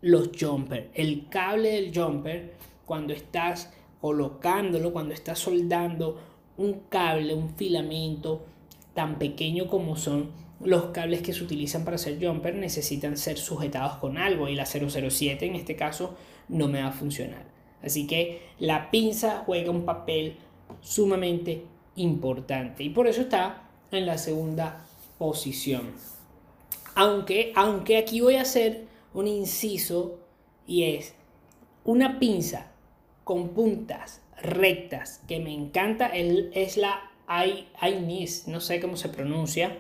los 0.02 0.30
jumpers, 0.40 0.86
el 0.94 1.28
cable 1.28 1.72
del 1.72 1.92
jumper 1.94 2.54
cuando 2.86 3.12
estás 3.12 3.74
colocándolo, 4.00 4.94
cuando 4.94 5.14
estás 5.14 5.40
soldando 5.40 6.22
un 6.58 6.82
cable, 6.90 7.34
un 7.34 7.50
filamento 7.56 8.46
tan 8.94 9.18
pequeño 9.18 9.68
como 9.68 9.98
son 9.98 10.30
los 10.62 10.86
cables 10.88 11.22
que 11.22 11.34
se 11.34 11.44
utilizan 11.44 11.84
para 11.84 11.96
hacer 11.96 12.24
jumper 12.24 12.54
necesitan 12.56 13.18
ser 13.18 13.38
sujetados 13.38 13.98
con 13.98 14.18
algo 14.18 14.48
y 14.48 14.56
la 14.56 14.66
007 14.66 15.46
en 15.46 15.56
este 15.56 15.76
caso 15.76 16.16
no 16.48 16.68
me 16.68 16.82
va 16.82 16.90
a 16.90 16.92
funcionar. 16.92 17.46
Así 17.82 18.08
que 18.08 18.42
la 18.60 18.92
pinza 18.92 19.44
juega 19.46 19.72
un 19.72 19.86
papel 19.86 20.36
sumamente 20.82 21.66
importante 21.96 22.84
y 22.84 22.90
por 22.90 23.08
eso 23.08 23.22
está 23.22 23.69
en 23.92 24.06
la 24.06 24.18
segunda 24.18 24.86
posición. 25.18 25.94
Aunque, 26.96 27.54
aunque 27.56 27.98
aquí 27.98 28.22
voy 28.22 28.36
a 28.36 28.42
hacer 28.42 28.86
un 29.14 29.28
inciso 29.28 30.20
y 30.68 30.84
es 30.84 31.14
una 31.84 32.20
pinza 32.20 32.72
con 33.24 33.50
puntas 33.50 34.22
rectas 34.42 35.22
que 35.28 35.40
me 35.40 35.54
encanta 35.54 36.08
es 36.08 36.78
la 36.78 37.10
Ainis, 37.28 38.48
no 38.48 38.60
sé 38.60 38.80
cómo 38.80 38.98
se 38.98 39.10
pronuncia. 39.10 39.78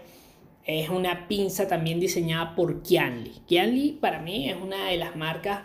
Es 0.65 0.89
una 0.89 1.27
pinza 1.27 1.67
también 1.67 1.99
diseñada 1.99 2.55
por 2.55 2.83
Kianli. 2.83 3.41
Kianli 3.47 3.93
para 3.93 4.19
mí 4.19 4.49
es 4.49 4.55
una 4.55 4.89
de 4.89 4.97
las 4.97 5.15
marcas 5.15 5.63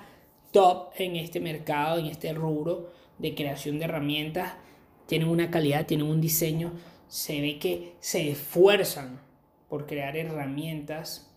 top 0.50 0.92
en 0.96 1.16
este 1.16 1.40
mercado, 1.40 1.98
en 1.98 2.06
este 2.06 2.32
rubro 2.32 2.90
de 3.18 3.34
creación 3.34 3.78
de 3.78 3.84
herramientas. 3.84 4.54
Tienen 5.06 5.28
una 5.28 5.50
calidad, 5.50 5.84
tienen 5.84 6.06
un 6.06 6.22
diseño. 6.22 6.72
Se 7.08 7.40
ve 7.40 7.58
que 7.58 7.94
se 8.00 8.30
esfuerzan 8.30 9.20
por 9.68 9.86
crear 9.86 10.16
herramientas 10.16 11.30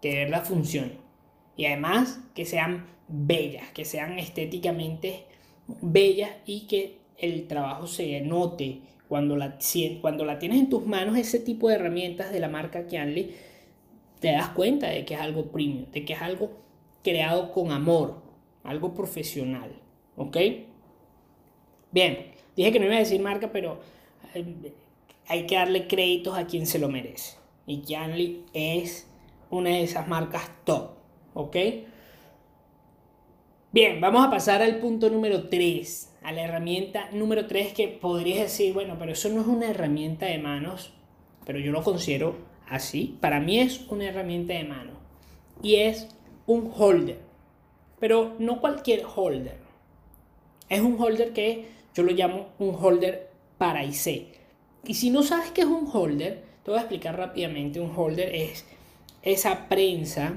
que 0.00 0.10
de 0.10 0.24
verdad 0.24 0.44
funcionen. 0.44 0.98
Y 1.56 1.66
además 1.66 2.20
que 2.34 2.44
sean 2.44 2.86
bellas, 3.08 3.70
que 3.72 3.84
sean 3.84 4.18
estéticamente 4.18 5.26
bellas 5.80 6.30
y 6.46 6.66
que 6.66 6.98
el 7.18 7.46
trabajo 7.46 7.86
se 7.86 8.20
note 8.20 8.80
cuando 9.08 9.36
la, 9.36 9.58
cuando 10.00 10.24
la 10.24 10.38
tienes 10.38 10.58
en 10.58 10.70
tus 10.70 10.86
manos, 10.86 11.18
ese 11.18 11.38
tipo 11.38 11.68
de 11.68 11.74
herramientas 11.74 12.32
de 12.32 12.40
la 12.40 12.48
marca 12.48 12.86
Kianli, 12.86 13.34
te 14.20 14.32
das 14.32 14.48
cuenta 14.50 14.88
de 14.88 15.04
que 15.04 15.14
es 15.14 15.20
algo 15.20 15.52
premium, 15.52 15.90
de 15.90 16.04
que 16.04 16.14
es 16.14 16.22
algo 16.22 16.62
creado 17.04 17.52
con 17.52 17.72
amor, 17.72 18.22
algo 18.64 18.94
profesional. 18.94 19.70
¿Ok? 20.16 20.36
Bien, 21.90 22.32
dije 22.56 22.72
que 22.72 22.78
no 22.78 22.86
iba 22.86 22.94
a 22.96 23.00
decir 23.00 23.20
marca, 23.20 23.52
pero 23.52 23.80
eh, 24.34 24.72
hay 25.28 25.46
que 25.46 25.56
darle 25.56 25.86
créditos 25.86 26.36
a 26.36 26.46
quien 26.46 26.66
se 26.66 26.78
lo 26.78 26.88
merece. 26.88 27.36
Y 27.66 27.82
Kianli 27.82 28.44
es 28.52 29.08
una 29.50 29.70
de 29.70 29.82
esas 29.82 30.08
marcas 30.08 30.50
top. 30.64 30.90
¿Ok? 31.34 31.56
Bien, 33.72 34.00
vamos 34.00 34.26
a 34.26 34.30
pasar 34.30 34.60
al 34.60 34.80
punto 34.80 35.08
número 35.08 35.48
3 35.48 36.12
a 36.22 36.32
la 36.32 36.42
herramienta 36.42 37.08
número 37.12 37.46
3 37.46 37.72
que 37.72 37.88
podrías 37.88 38.40
decir, 38.40 38.74
bueno, 38.74 38.96
pero 38.98 39.12
eso 39.12 39.28
no 39.30 39.40
es 39.40 39.46
una 39.46 39.70
herramienta 39.70 40.26
de 40.26 40.38
manos, 40.38 40.92
pero 41.46 41.58
yo 41.58 41.72
lo 41.72 41.82
considero 41.82 42.36
así. 42.68 43.16
Para 43.20 43.40
mí 43.40 43.60
es 43.60 43.86
una 43.88 44.04
herramienta 44.04 44.52
de 44.52 44.64
mano 44.64 44.92
y 45.62 45.76
es 45.76 46.08
un 46.46 46.70
holder, 46.76 47.20
pero 47.98 48.34
no 48.38 48.60
cualquier 48.60 49.04
holder. 49.06 49.58
Es 50.68 50.80
un 50.80 51.00
holder 51.00 51.32
que 51.32 51.68
yo 51.94 52.02
lo 52.02 52.12
llamo 52.12 52.48
un 52.58 52.74
holder 52.74 53.30
para 53.58 53.84
IC. 53.84 54.41
Y 54.84 54.94
si 54.94 55.10
no 55.10 55.22
sabes 55.22 55.50
qué 55.52 55.62
es 55.62 55.66
un 55.68 55.88
holder, 55.92 56.44
te 56.64 56.70
voy 56.70 56.78
a 56.78 56.82
explicar 56.82 57.16
rápidamente. 57.16 57.80
Un 57.80 57.92
holder 57.96 58.34
es 58.34 58.64
esa 59.22 59.68
prensa 59.68 60.34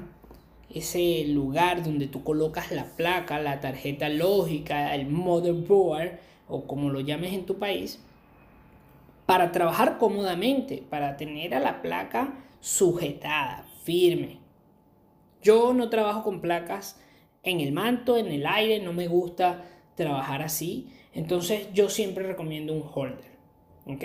ese 0.75 1.23
lugar 1.27 1.83
donde 1.83 2.07
tú 2.07 2.23
colocas 2.23 2.71
la 2.71 2.83
placa, 2.83 3.39
la 3.39 3.61
tarjeta 3.61 4.09
lógica, 4.09 4.93
el 4.93 5.07
motherboard 5.07 6.19
o 6.49 6.67
como 6.67 6.89
lo 6.89 6.99
llames 6.99 7.33
en 7.33 7.45
tu 7.45 7.57
país, 7.57 8.03
para 9.25 9.53
trabajar 9.53 9.97
cómodamente, 9.97 10.83
para 10.89 11.15
tener 11.15 11.55
a 11.55 11.61
la 11.61 11.81
placa 11.81 12.33
sujetada, 12.59 13.65
firme. 13.83 14.39
Yo 15.41 15.73
no 15.73 15.89
trabajo 15.89 16.23
con 16.23 16.41
placas 16.41 16.99
en 17.43 17.61
el 17.61 17.71
manto, 17.71 18.17
en 18.17 18.27
el 18.27 18.45
aire, 18.45 18.79
no 18.79 18.91
me 18.91 19.07
gusta 19.07 19.63
trabajar 19.95 20.41
así, 20.41 20.89
entonces 21.13 21.69
yo 21.73 21.89
siempre 21.89 22.27
recomiendo 22.27 22.73
un 22.73 22.83
holder, 22.93 23.31
¿ok? 23.85 24.03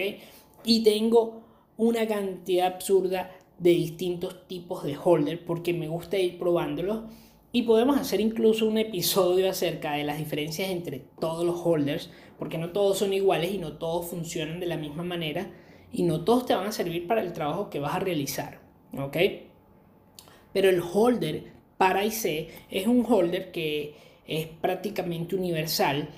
Y 0.64 0.82
tengo 0.82 1.42
una 1.76 2.06
cantidad 2.06 2.74
absurda 2.74 3.30
de 3.58 3.70
distintos 3.70 4.46
tipos 4.46 4.84
de 4.84 4.96
holder 5.02 5.44
porque 5.44 5.72
me 5.72 5.88
gusta 5.88 6.18
ir 6.18 6.38
probándolos 6.38 7.02
y 7.52 7.62
podemos 7.62 7.98
hacer 7.98 8.20
incluso 8.20 8.66
un 8.66 8.78
episodio 8.78 9.50
acerca 9.50 9.92
de 9.92 10.04
las 10.04 10.18
diferencias 10.18 10.70
entre 10.70 11.00
todos 11.18 11.44
los 11.44 11.60
holders 11.64 12.10
porque 12.38 12.58
no 12.58 12.70
todos 12.70 12.98
son 12.98 13.12
iguales 13.12 13.52
y 13.52 13.58
no 13.58 13.74
todos 13.74 14.06
funcionan 14.06 14.60
de 14.60 14.66
la 14.66 14.76
misma 14.76 15.02
manera 15.02 15.50
y 15.92 16.04
no 16.04 16.24
todos 16.24 16.46
te 16.46 16.54
van 16.54 16.66
a 16.66 16.72
servir 16.72 17.06
para 17.06 17.22
el 17.22 17.32
trabajo 17.32 17.68
que 17.68 17.80
vas 17.80 17.94
a 17.94 18.00
realizar, 18.00 18.60
¿ok? 18.96 19.16
Pero 20.52 20.68
el 20.70 20.80
holder 20.80 21.52
para 21.76 22.04
IC 22.04 22.48
es 22.70 22.86
un 22.86 23.04
holder 23.06 23.50
que 23.50 23.94
es 24.26 24.46
prácticamente 24.46 25.34
universal, 25.34 26.08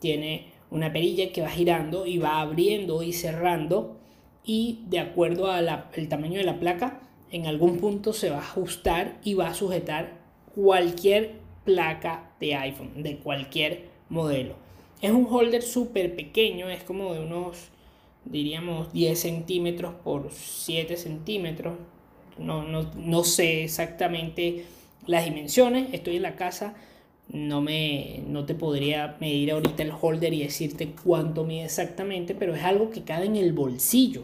tiene 0.00 0.52
una 0.70 0.92
perilla 0.92 1.32
que 1.32 1.42
va 1.42 1.48
girando 1.48 2.06
y 2.06 2.18
va 2.18 2.40
abriendo 2.40 3.02
y 3.02 3.12
cerrando 3.12 3.98
y 4.44 4.80
de 4.86 5.00
acuerdo 5.00 5.50
al 5.50 6.08
tamaño 6.08 6.38
de 6.38 6.44
la 6.44 6.58
placa, 6.58 7.00
en 7.30 7.46
algún 7.46 7.78
punto 7.78 8.12
se 8.12 8.30
va 8.30 8.38
a 8.38 8.40
ajustar 8.40 9.18
y 9.22 9.34
va 9.34 9.48
a 9.48 9.54
sujetar 9.54 10.18
cualquier 10.54 11.32
placa 11.64 12.30
de 12.40 12.54
iPhone, 12.54 13.02
de 13.02 13.18
cualquier 13.18 13.88
modelo. 14.08 14.54
Es 15.02 15.10
un 15.10 15.26
holder 15.30 15.62
súper 15.62 16.16
pequeño, 16.16 16.70
es 16.70 16.82
como 16.82 17.12
de 17.12 17.20
unos, 17.20 17.68
diríamos, 18.24 18.92
10 18.92 19.20
centímetros 19.20 19.94
por 20.02 20.30
7 20.32 20.96
centímetros. 20.96 21.74
No, 22.38 22.62
no, 22.62 22.90
no 22.96 23.24
sé 23.24 23.64
exactamente 23.64 24.64
las 25.06 25.24
dimensiones, 25.24 25.88
estoy 25.92 26.16
en 26.16 26.22
la 26.22 26.36
casa, 26.36 26.74
no, 27.28 27.60
me, 27.60 28.22
no 28.26 28.44
te 28.46 28.54
podría 28.54 29.16
medir 29.20 29.52
ahorita 29.52 29.82
el 29.82 29.92
holder 29.98 30.32
y 30.32 30.42
decirte 30.42 30.94
cuánto 31.04 31.44
mide 31.44 31.64
exactamente, 31.64 32.34
pero 32.34 32.54
es 32.54 32.62
algo 32.62 32.90
que 32.90 33.02
cae 33.02 33.26
en 33.26 33.36
el 33.36 33.52
bolsillo. 33.52 34.22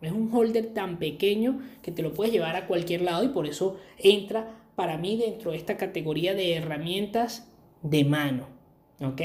Es 0.00 0.12
un 0.12 0.30
holder 0.32 0.74
tan 0.74 0.98
pequeño 0.98 1.60
que 1.82 1.90
te 1.90 2.02
lo 2.02 2.12
puedes 2.12 2.32
llevar 2.32 2.56
a 2.56 2.66
cualquier 2.66 3.00
lado 3.00 3.24
y 3.24 3.28
por 3.28 3.46
eso 3.46 3.78
entra 3.98 4.60
para 4.74 4.98
mí 4.98 5.16
dentro 5.16 5.52
de 5.52 5.56
esta 5.56 5.76
categoría 5.76 6.34
de 6.34 6.54
herramientas 6.54 7.50
de 7.82 8.04
mano. 8.04 8.48
¿Ok? 9.00 9.20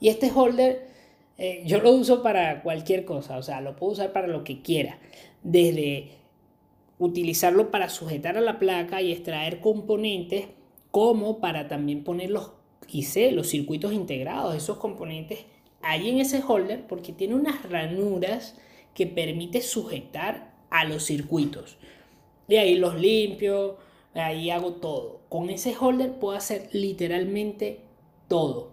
Y 0.00 0.08
este 0.08 0.30
holder 0.34 0.92
eh, 1.38 1.62
yo 1.66 1.80
lo 1.80 1.92
uso 1.92 2.22
para 2.22 2.62
cualquier 2.62 3.04
cosa, 3.04 3.36
o 3.36 3.42
sea, 3.42 3.60
lo 3.60 3.74
puedo 3.74 3.92
usar 3.92 4.12
para 4.12 4.28
lo 4.28 4.44
que 4.44 4.62
quiera. 4.62 4.98
Desde 5.42 6.10
utilizarlo 6.98 7.70
para 7.70 7.88
sujetar 7.88 8.36
a 8.36 8.40
la 8.40 8.58
placa 8.58 9.02
y 9.02 9.10
extraer 9.10 9.60
componentes, 9.60 10.46
como 10.92 11.40
para 11.40 11.66
también 11.66 12.04
poner 12.04 12.30
los 12.30 12.52
IC, 12.88 13.32
los 13.32 13.48
circuitos 13.48 13.92
integrados, 13.92 14.54
esos 14.54 14.76
componentes 14.76 15.46
ahí 15.82 16.08
en 16.08 16.20
ese 16.20 16.40
holder, 16.46 16.86
porque 16.86 17.12
tiene 17.12 17.34
unas 17.34 17.68
ranuras 17.68 18.56
que 18.94 19.06
permite 19.06 19.62
sujetar 19.62 20.54
a 20.70 20.84
los 20.84 21.04
circuitos. 21.04 21.78
De 22.46 22.58
ahí 22.58 22.76
los 22.76 23.00
limpio, 23.00 23.78
ahí 24.14 24.50
hago 24.50 24.74
todo. 24.74 25.22
Con 25.28 25.50
ese 25.50 25.74
holder 25.74 26.18
puedo 26.18 26.36
hacer 26.36 26.68
literalmente 26.72 27.80
todo. 28.28 28.72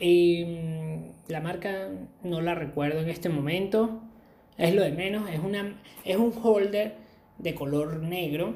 Em, 0.00 1.12
la 1.28 1.40
marca 1.40 1.90
no 2.22 2.40
la 2.40 2.54
recuerdo 2.54 3.00
en 3.00 3.10
este 3.10 3.28
momento. 3.28 4.00
Es 4.56 4.74
lo 4.74 4.82
de 4.82 4.92
menos. 4.92 5.28
Es, 5.30 5.40
una, 5.40 5.80
es 6.04 6.16
un 6.16 6.32
holder 6.42 6.94
de 7.38 7.54
color 7.54 8.02
negro. 8.02 8.54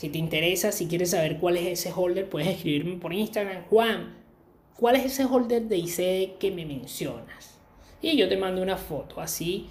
Si 0.00 0.08
te 0.08 0.16
interesa, 0.16 0.72
si 0.72 0.86
quieres 0.86 1.10
saber 1.10 1.36
cuál 1.36 1.58
es 1.58 1.66
ese 1.66 1.92
holder, 1.94 2.26
puedes 2.26 2.48
escribirme 2.48 2.96
por 2.96 3.12
Instagram. 3.12 3.64
Juan, 3.68 4.14
¿cuál 4.74 4.96
es 4.96 5.04
ese 5.04 5.26
holder 5.26 5.64
de 5.64 5.76
IC 5.76 6.38
que 6.38 6.50
me 6.50 6.64
mencionas? 6.64 7.58
Y 8.00 8.16
yo 8.16 8.26
te 8.26 8.38
mando 8.38 8.62
una 8.62 8.78
foto 8.78 9.20
así 9.20 9.68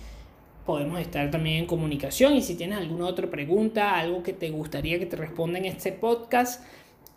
podemos 0.67 0.99
estar 0.99 1.31
también 1.31 1.57
en 1.57 1.65
comunicación 1.65 2.35
y 2.35 2.43
si 2.43 2.53
tienes 2.53 2.77
alguna 2.77 3.07
otra 3.07 3.27
pregunta, 3.27 3.97
algo 3.97 4.21
que 4.21 4.33
te 4.33 4.51
gustaría 4.51 4.99
que 4.99 5.07
te 5.07 5.15
responda 5.15 5.57
en 5.57 5.65
este 5.65 5.91
podcast, 5.91 6.63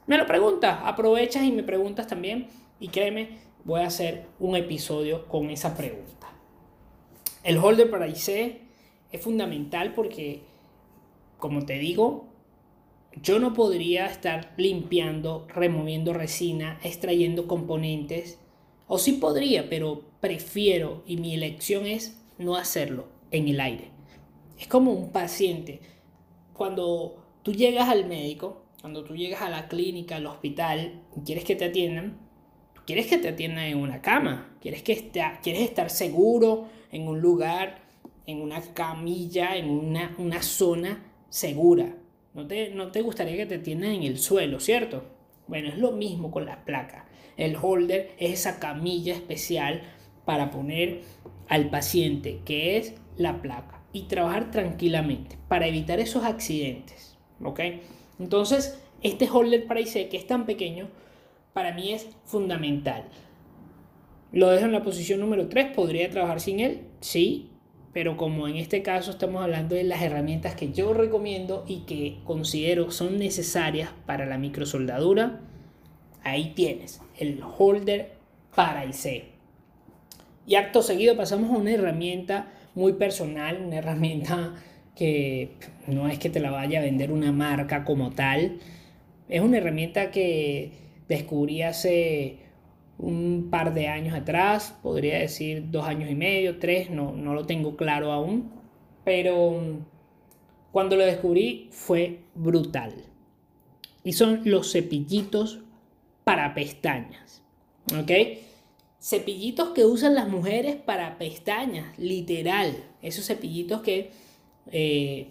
me 0.07 0.17
lo 0.17 0.25
preguntas, 0.25 0.79
aprovechas 0.83 1.45
y 1.45 1.53
me 1.53 1.63
preguntas 1.63 2.07
también 2.07 2.49
y 2.81 2.89
créeme, 2.89 3.41
voy 3.65 3.83
a 3.83 3.89
hacer 3.89 4.25
un 4.41 4.57
episodio 4.57 5.29
con 5.29 5.51
esa 5.51 5.77
pregunta. 5.77 6.29
El 7.45 7.59
holder 7.59 7.91
para 7.91 8.09
IC 8.09 8.63
es 9.13 9.21
fundamental 9.21 9.93
porque, 9.93 10.41
como 11.37 11.67
te 11.67 11.75
digo, 11.75 12.32
yo 13.21 13.39
no 13.39 13.53
podría 13.53 14.07
estar 14.07 14.53
limpiando, 14.57 15.47
removiendo 15.49 16.13
resina, 16.13 16.79
extrayendo 16.83 17.47
componentes, 17.47 18.39
o 18.87 18.99
sí 18.99 19.13
podría, 19.13 19.69
pero 19.69 20.03
prefiero 20.21 21.03
y 21.07 21.17
mi 21.17 21.35
elección 21.35 21.87
es 21.87 22.23
no 22.39 22.57
hacerlo 22.57 23.07
en 23.31 23.49
el 23.49 23.61
aire. 23.61 23.91
Es 24.59 24.67
como 24.67 24.93
un 24.93 25.11
paciente. 25.11 25.81
Cuando 26.53 27.25
tú 27.43 27.53
llegas 27.53 27.89
al 27.89 28.07
médico, 28.07 28.63
cuando 28.81 29.05
tú 29.05 29.15
llegas 29.15 29.43
a 29.43 29.51
la 29.51 29.69
clínica, 29.69 30.17
al 30.17 30.27
hospital, 30.27 31.03
y 31.17 31.21
quieres 31.21 31.45
que 31.45 31.57
te 31.57 31.67
atiendan, 31.67 32.19
quieres 32.87 33.07
que 33.07 33.19
te 33.19 33.29
atiendan 33.29 33.65
en 33.65 33.79
una 33.79 34.03
cama, 34.03 34.57
quieres, 34.61 34.83
que 34.83 34.93
esté, 34.93 35.23
quieres 35.43 35.63
estar 35.63 35.91
seguro 35.91 36.69
en 36.91 37.09
un 37.09 37.21
lugar, 37.21 37.83
en 38.27 38.41
una 38.41 38.61
camilla, 38.75 39.57
en 39.57 39.71
una, 39.71 40.15
una 40.19 40.43
zona 40.43 41.05
segura. 41.29 41.97
No 42.35 42.47
te, 42.47 42.71
no 42.71 42.91
te 42.91 43.03
gustaría 43.03 43.37
que 43.37 43.47
te 43.47 43.57
atiendan 43.57 43.91
en 43.91 44.03
el 44.05 44.19
suelo, 44.19 44.59
¿cierto? 44.59 45.05
Bueno, 45.47 45.69
es 45.69 45.79
lo 45.79 45.93
mismo 45.93 46.31
con 46.31 46.47
la 46.47 46.65
placa. 46.65 47.07
El 47.37 47.57
holder 47.61 48.13
es 48.19 48.41
esa 48.41 48.59
camilla 48.59 49.15
especial 49.15 49.83
para 50.25 50.51
poner 50.51 51.03
al 51.49 51.69
paciente, 51.69 52.41
que 52.45 52.79
es 52.79 52.95
la 53.17 53.43
placa, 53.43 53.83
y 53.93 54.03
trabajar 54.03 54.51
tranquilamente 54.51 55.37
para 55.49 55.67
evitar 55.67 56.01
esos 56.01 56.25
accidentes. 56.25 57.19
¿Ok? 57.43 57.61
Entonces, 58.19 58.79
este 59.03 59.29
holder 59.29 59.67
para 59.67 59.81
IC, 59.81 60.09
que 60.09 60.17
es 60.17 60.27
tan 60.27 60.47
pequeño, 60.47 60.89
para 61.53 61.73
mí 61.73 61.93
es 61.93 62.09
fundamental. 62.25 63.05
Lo 64.33 64.49
dejo 64.49 64.65
en 64.65 64.73
la 64.73 64.83
posición 64.83 65.21
número 65.21 65.49
3, 65.49 65.75
¿podría 65.75 66.09
trabajar 66.09 66.41
sin 66.41 66.61
él? 66.61 66.87
Sí, 67.01 67.51
pero 67.93 68.17
como 68.17 68.49
en 68.49 68.57
este 68.57 68.83
caso 68.83 69.11
estamos 69.11 69.43
hablando 69.43 69.75
de 69.75 69.85
las 69.85 70.03
herramientas 70.03 70.55
que 70.55 70.73
yo 70.73 70.95
recomiendo 70.95 71.65
y 71.69 71.81
que 71.81 72.19
considero 72.25 72.91
son 72.91 73.19
necesarias 73.19 73.91
para 74.07 74.25
la 74.25 74.39
microsoldadura, 74.39 75.41
ahí 76.25 76.53
tienes 76.55 77.01
el 77.19 77.41
holder 77.43 78.13
para 78.55 78.85
IC. 78.87 79.25
Y 80.47 80.55
acto 80.55 80.83
seguido 80.83 81.17
pasamos 81.17 81.51
a 81.51 81.59
una 81.59 81.73
herramienta 81.73 82.53
muy 82.75 82.95
personal, 82.95 83.63
una 83.65 83.77
herramienta 83.77 84.55
que 84.97 85.53
no 85.87 86.09
es 86.09 86.19
que 86.19 86.31
te 86.31 86.41
la 86.41 86.51
vaya 86.51 86.81
a 86.81 86.83
vender 86.83 87.13
una 87.13 87.33
marca 87.33 87.85
como 87.85 88.11
tal, 88.11 88.59
es 89.29 89.41
una 89.41 89.59
herramienta 89.59 90.11
que 90.11 90.73
descubrí 91.09 91.63
hace 91.63 92.39
un 93.03 93.49
par 93.51 93.75
de 93.75 93.89
años 93.89 94.15
atrás, 94.15 94.75
podría 94.83 95.19
decir 95.19 95.71
dos 95.71 95.87
años 95.87 96.11
y 96.11 96.15
medio, 96.15 96.59
tres, 96.59 96.89
no, 96.89 97.13
no 97.13 97.35
lo 97.35 97.45
tengo 97.45 97.77
claro 97.77 98.13
aún, 98.13 98.51
pero 99.05 99.61
cuando 100.71 100.97
lo 100.97 101.05
descubrí 101.05 101.69
fue 101.71 102.21
brutal. 102.35 102.95
Y 104.05 104.15
son 104.15 104.41
los 104.45 104.73
cepillitos 104.73 105.61
para 106.25 106.55
pestañas, 106.55 107.43
¿ok? 107.95 108.11
cepillitos 109.03 109.71
que 109.71 109.85
usan 109.85 110.15
las 110.15 110.29
mujeres 110.29 110.77
para 110.77 111.19
pestañas, 111.19 111.99
literal. 111.99 112.85
Esos 113.03 113.27
cepillitos 113.27 113.83
que 113.83 114.13
eh, 114.71 115.29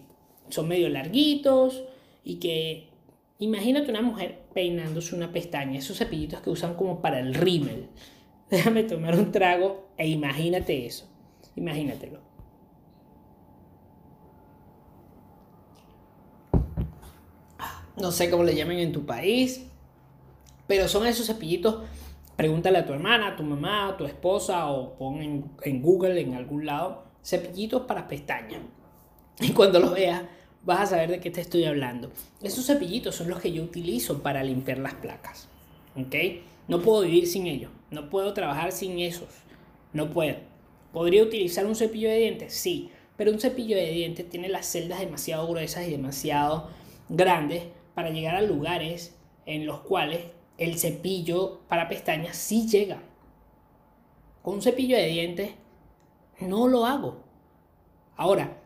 son 0.50 0.68
medio 0.68 0.90
larguitos 0.90 1.84
y 2.24 2.36
que 2.36 2.90
imagínate 3.42 3.92
una 3.92 4.02
mujer 4.02 4.46
peinándose 4.54 5.14
una 5.14 5.34
pestaña, 5.34 5.78
esos 5.78 5.98
cepillitos 5.98 6.40
que 6.42 6.50
usan 6.50 6.76
como 6.76 7.02
para 7.02 7.20
el 7.20 7.34
rímel. 7.34 7.90
Déjame 8.50 8.84
tomar 8.84 9.16
un 9.16 9.32
trago 9.32 9.90
e 9.98 10.08
imagínate 10.08 10.86
eso. 10.86 11.10
Imagínatelo. 11.58 12.20
No 17.98 18.12
sé 18.12 18.30
cómo 18.30 18.44
le 18.44 18.56
llamen 18.56 18.80
en 18.80 18.94
tu 18.94 19.06
país, 19.06 19.68
pero 20.66 20.88
son 20.88 21.06
esos 21.06 21.28
cepillitos 21.28 21.84
Pregúntale 22.42 22.80
a 22.80 22.86
tu 22.88 22.94
hermana, 22.94 23.28
a 23.28 23.36
tu 23.36 23.44
mamá, 23.44 23.90
a 23.90 23.98
tu 23.98 24.04
esposa 24.04 24.66
o 24.72 24.98
pon 24.98 25.22
en, 25.22 25.82
Google 25.84 26.20
en 26.20 26.34
algún 26.34 26.66
lado 26.66 27.04
cepillitos 27.24 27.84
para 27.84 28.08
pestañas. 28.08 28.64
Y 29.40 29.52
cuando 29.52 29.80
los 29.80 29.94
veas 29.94 30.24
vas 30.64 30.82
a 30.82 30.86
saber 30.86 31.10
de 31.10 31.20
qué 31.20 31.32
te 31.32 31.42
estoy 31.42 31.66
hablando. 31.66 32.12
Esos 32.42 32.66
cepillitos 32.66 33.16
son 33.16 33.30
los 33.30 33.40
que 33.40 33.52
yo 33.52 33.64
utilizo 33.64 34.22
para 34.22 34.44
limpiar 34.44 34.78
las 34.78 34.94
placas. 34.96 35.48
¿Ok? 35.96 36.16
No 36.68 36.82
puedo 36.82 37.02
vivir 37.02 37.28
sin 37.28 37.48
ellos. 37.48 37.72
No 37.90 38.10
puedo 38.10 38.34
trabajar 38.34 38.72
sin 38.72 39.00
esos. 39.00 39.30
No 39.94 40.12
puedo. 40.12 40.38
¿Podría 40.94 41.24
utilizar 41.24 41.66
un 41.66 41.76
cepillo 41.76 42.10
de 42.10 42.18
dientes? 42.18 42.54
Sí. 42.54 42.90
Pero 43.18 43.32
un 43.32 43.40
cepillo 43.40 43.76
de 43.76 43.92
dientes 43.92 44.30
tiene 44.30 44.50
las 44.50 44.66
celdas 44.66 45.00
demasiado 45.00 45.48
gruesas 45.48 45.88
y 45.88 45.92
demasiado 45.92 46.70
grandes 47.10 47.64
para 47.94 48.10
llegar 48.10 48.36
a 48.36 48.42
lugares 48.42 49.16
en 49.46 49.66
los 49.66 49.82
cuales 49.82 50.22
el 50.58 50.78
cepillo 50.78 51.62
para 51.68 51.90
pestañas 51.90 52.38
sí 52.38 52.68
llega. 52.68 53.02
Con 54.42 54.56
un 54.56 54.62
cepillo 54.62 54.96
de 54.96 55.08
dientes 55.08 55.52
no 56.40 56.68
lo 56.68 56.86
hago. 56.86 57.24
Ahora, 58.16 58.61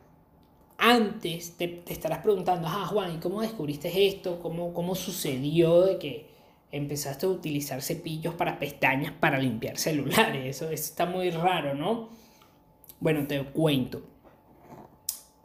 antes 0.85 1.57
te, 1.57 1.81
estarás 1.87 2.19
preguntando, 2.19 2.67
ah, 2.67 2.85
Juan, 2.85 3.15
¿y 3.15 3.17
cómo 3.17 3.41
descubriste 3.41 4.07
esto? 4.07 4.39
¿Cómo, 4.39 4.71
¿Cómo 4.71 4.93
sucedió 4.93 5.81
de 5.81 5.97
que 5.97 6.27
empezaste 6.71 7.25
a 7.25 7.29
utilizar 7.29 7.81
cepillos 7.81 8.35
para 8.35 8.59
pestañas 8.59 9.11
para 9.13 9.39
limpiar 9.39 9.79
celulares? 9.79 10.55
Eso, 10.55 10.69
está 10.69 11.07
muy 11.07 11.31
raro, 11.31 11.73
¿no? 11.73 12.09
Bueno, 12.99 13.25
te 13.25 13.43
cuento. 13.45 14.03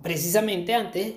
Precisamente 0.02 0.74
antes 0.74 1.14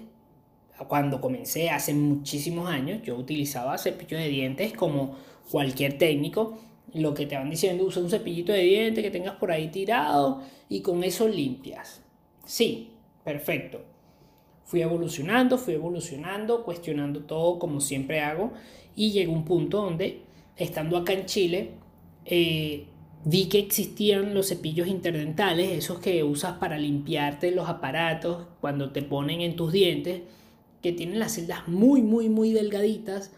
cuando 0.88 1.20
comencé 1.20 1.70
hace 1.70 1.94
muchísimos 1.94 2.70
años, 2.70 3.02
yo 3.04 3.16
utilizaba 3.16 3.78
cepillo 3.78 4.18
de 4.18 4.30
dientes 4.30 4.74
como 4.74 5.18
cualquier 5.52 5.98
técnico. 5.98 6.60
Lo 6.94 7.14
que 7.14 7.26
te 7.26 7.36
van 7.36 7.50
diciendo, 7.50 7.84
usa 7.84 8.02
un 8.02 8.10
cepillito 8.10 8.54
de 8.54 8.62
dientes 8.62 9.04
que 9.04 9.12
tengas 9.12 9.36
por 9.36 9.52
ahí 9.52 9.68
tirado 9.68 10.44
y 10.70 10.82
con 10.82 11.04
eso 11.04 11.28
limpias. 11.28 12.02
Sí, 12.46 12.92
perfecto. 13.24 13.93
Fui 14.66 14.82
evolucionando, 14.82 15.58
fui 15.58 15.74
evolucionando, 15.74 16.64
cuestionando 16.64 17.22
todo 17.22 17.60
como 17.60 17.80
siempre 17.80 18.22
hago 18.22 18.54
y 18.96 19.12
llegó 19.12 19.34
un 19.34 19.46
punto 19.46 19.82
donde, 19.82 20.22
estando 20.56 20.98
acá 20.98 21.14
en 21.14 21.26
Chile, 21.26 21.72
eh, 22.26 22.86
vi 23.26 23.48
que 23.48 23.60
existían 23.60 24.34
los 24.34 24.50
cepillos 24.50 24.88
interdentales, 24.88 25.72
esos 25.72 26.00
que 26.00 26.24
usas 26.24 26.58
para 26.58 26.78
limpiarte 26.78 27.52
los 27.52 27.70
aparatos 27.70 28.46
cuando 28.62 28.92
te 28.92 29.02
ponen 29.02 29.42
en 29.42 29.56
tus 29.56 29.72
dientes 29.72 30.22
que 30.82 30.92
tienen 30.92 31.18
las 31.18 31.36
celdas 31.36 31.68
muy, 31.68 32.02
muy, 32.02 32.30
muy 32.30 32.52
delgaditas 32.52 33.32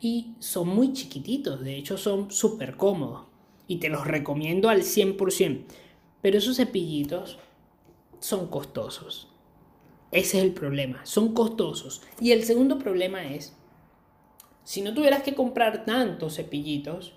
y 0.00 0.34
son 0.40 0.68
muy 0.68 0.92
chiquititos. 0.92 1.60
De 1.62 1.76
hecho, 1.76 1.96
son 1.96 2.30
súper 2.32 2.76
cómodos 2.76 3.22
y 3.68 3.76
te 3.76 3.88
los 3.88 4.06
recomiendo 4.06 4.68
al 4.68 4.82
100%. 4.82 5.60
Pero 6.20 6.38
esos 6.38 6.56
cepillitos 6.56 7.38
son 8.18 8.48
costosos. 8.48 9.29
Ese 10.12 10.38
es 10.38 10.44
el 10.44 10.52
problema, 10.52 11.04
son 11.04 11.34
costosos. 11.34 12.02
Y 12.20 12.32
el 12.32 12.44
segundo 12.44 12.78
problema 12.78 13.24
es, 13.24 13.56
si 14.64 14.82
no 14.82 14.92
tuvieras 14.94 15.22
que 15.22 15.34
comprar 15.34 15.84
tantos 15.84 16.36
cepillitos, 16.36 17.14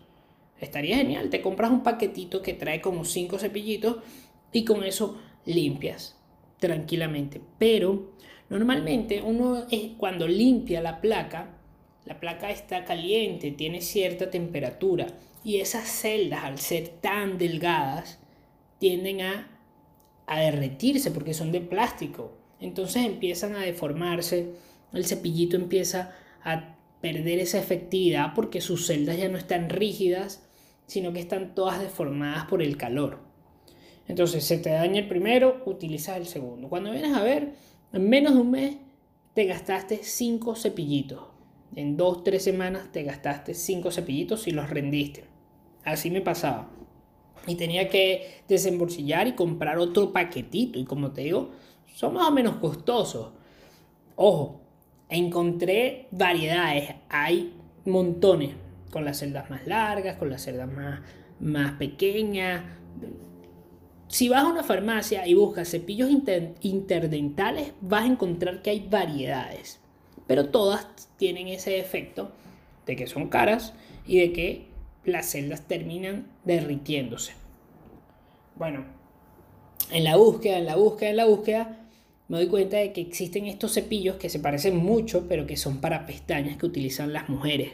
estaría 0.60 0.98
genial. 0.98 1.30
Te 1.30 1.42
compras 1.42 1.72
un 1.72 1.84
paquetito 1.84 2.42
que 2.42 2.54
trae 2.54 2.82
como 2.82 3.06
5 3.06 3.40
cepillitos 3.40 3.98
y 4.52 4.64
con 4.64 4.84
eso 4.84 5.18
limpias 5.46 6.18
tranquilamente. 6.60 7.42
Pero 7.58 8.14
Normalmente 8.54 9.20
uno 9.22 9.66
cuando 9.98 10.28
limpia 10.28 10.80
la 10.80 11.02
placa, 11.02 11.58
la 12.06 12.20
placa 12.20 12.52
está 12.52 12.86
caliente, 12.86 13.50
tiene 13.50 13.82
cierta 13.82 14.30
temperatura 14.30 15.08
y 15.44 15.58
esas 15.58 15.90
celdas 15.90 16.44
al 16.44 16.60
ser 16.60 16.90
tan 16.90 17.40
delgadas 17.40 18.20
tienden 18.78 19.22
a, 19.22 19.60
a 20.28 20.40
derretirse 20.40 21.10
porque 21.10 21.34
son 21.34 21.52
de 21.52 21.62
plástico. 21.62 22.38
Entonces 22.64 23.06
empiezan 23.06 23.58
a 23.58 23.60
deformarse, 23.60 24.54
el 24.94 25.06
cepillito 25.06 25.58
empieza 25.58 26.16
a 26.46 26.78
perder 27.02 27.40
esa 27.40 27.60
efectividad 27.60 28.34
porque 28.34 28.62
sus 28.62 28.88
celdas 28.88 29.18
ya 29.18 29.28
no 29.28 29.38
están 29.38 29.70
rígidas, 29.70 30.48
sino 30.88 31.12
que 31.12 31.20
están 31.20 31.56
todas 31.56 31.82
deformadas 31.82 32.46
por 32.46 32.62
el 32.62 32.78
calor. 32.78 33.20
Entonces 34.08 34.46
se 34.46 34.58
te 34.60 34.70
daña 34.70 35.02
el 35.02 35.10
primero, 35.10 35.62
utilizas 35.66 36.16
el 36.16 36.26
segundo. 36.26 36.70
Cuando 36.70 36.92
vienes 36.92 37.14
a 37.14 37.22
ver, 37.22 37.52
en 37.92 38.10
menos 38.10 38.34
de 38.34 38.40
un 38.40 38.52
mes 38.52 38.78
te 39.34 39.44
gastaste 39.44 40.00
5 40.02 40.56
cepillitos. 40.56 41.20
En 41.76 41.98
2-3 41.98 42.40
semanas 42.40 42.94
te 42.94 43.04
gastaste 43.04 43.56
5 43.56 43.92
cepillitos 43.92 44.48
y 44.48 44.52
los 44.52 44.70
rendiste. 44.70 45.26
Así 45.84 46.10
me 46.10 46.22
pasaba. 46.22 46.72
Y 47.46 47.56
tenía 47.56 47.90
que 47.90 48.42
desembolsillar 48.48 49.28
y 49.28 49.34
comprar 49.34 49.80
otro 49.80 50.14
paquetito. 50.14 50.80
Y 50.80 50.86
como 50.86 51.12
te 51.12 51.24
digo, 51.24 51.52
son 51.94 52.14
más 52.16 52.28
o 52.28 52.32
menos 52.32 52.58
costosos. 52.58 53.32
Ojo, 54.16 54.62
encontré 55.10 56.08
variedades. 56.12 56.96
Hay 57.10 57.54
montones. 57.86 58.56
Con 58.92 59.06
las 59.06 59.18
celdas 59.18 59.50
más 59.50 59.66
largas, 59.66 60.18
con 60.18 60.30
las 60.30 60.44
celdas 60.44 60.72
más, 60.72 61.00
más 61.40 61.72
pequeñas 61.74 62.62
si 64.14 64.30
vas 64.30 64.44
a 64.44 64.48
una 64.48 64.64
farmacia 64.64 65.26
y 65.26 65.34
buscas 65.34 65.72
cepillos 65.72 66.08
interdentales, 66.62 67.74
vas 67.82 68.04
a 68.04 68.06
encontrar 68.06 68.62
que 68.62 68.70
hay 68.70 68.88
variedades. 68.88 69.80
Pero 70.28 70.50
todas 70.50 71.10
tienen 71.18 71.48
ese 71.48 71.80
efecto 71.80 72.32
de 72.86 72.96
que 72.96 73.08
son 73.08 73.30
caras 73.30 73.74
y 74.06 74.20
de 74.20 74.32
que 74.32 74.68
las 75.04 75.32
celdas 75.32 75.68
terminan 75.68 76.28
derritiéndose. 76.44 77.34
Bueno, 78.56 78.86
en 79.90 80.04
la 80.04 80.16
búsqueda, 80.16 80.60
en 80.60 80.68
la 80.68 80.76
búsqueda, 80.76 81.10
en 81.10 81.18
la 81.18 81.26
búsqueda, 81.26 81.83
me 82.28 82.38
doy 82.38 82.48
cuenta 82.48 82.78
de 82.78 82.94
que 82.94 83.02
existen 83.02 83.46
estos 83.46 83.74
cepillos 83.74 84.16
que 84.16 84.30
se 84.30 84.40
parecen 84.40 84.78
mucho, 84.78 85.28
pero 85.28 85.46
que 85.46 85.58
son 85.58 85.82
para 85.82 86.06
pestañas 86.06 86.58
que 86.58 86.66
utilizan 86.66 87.14
las 87.14 87.30
mujeres. 87.30 87.74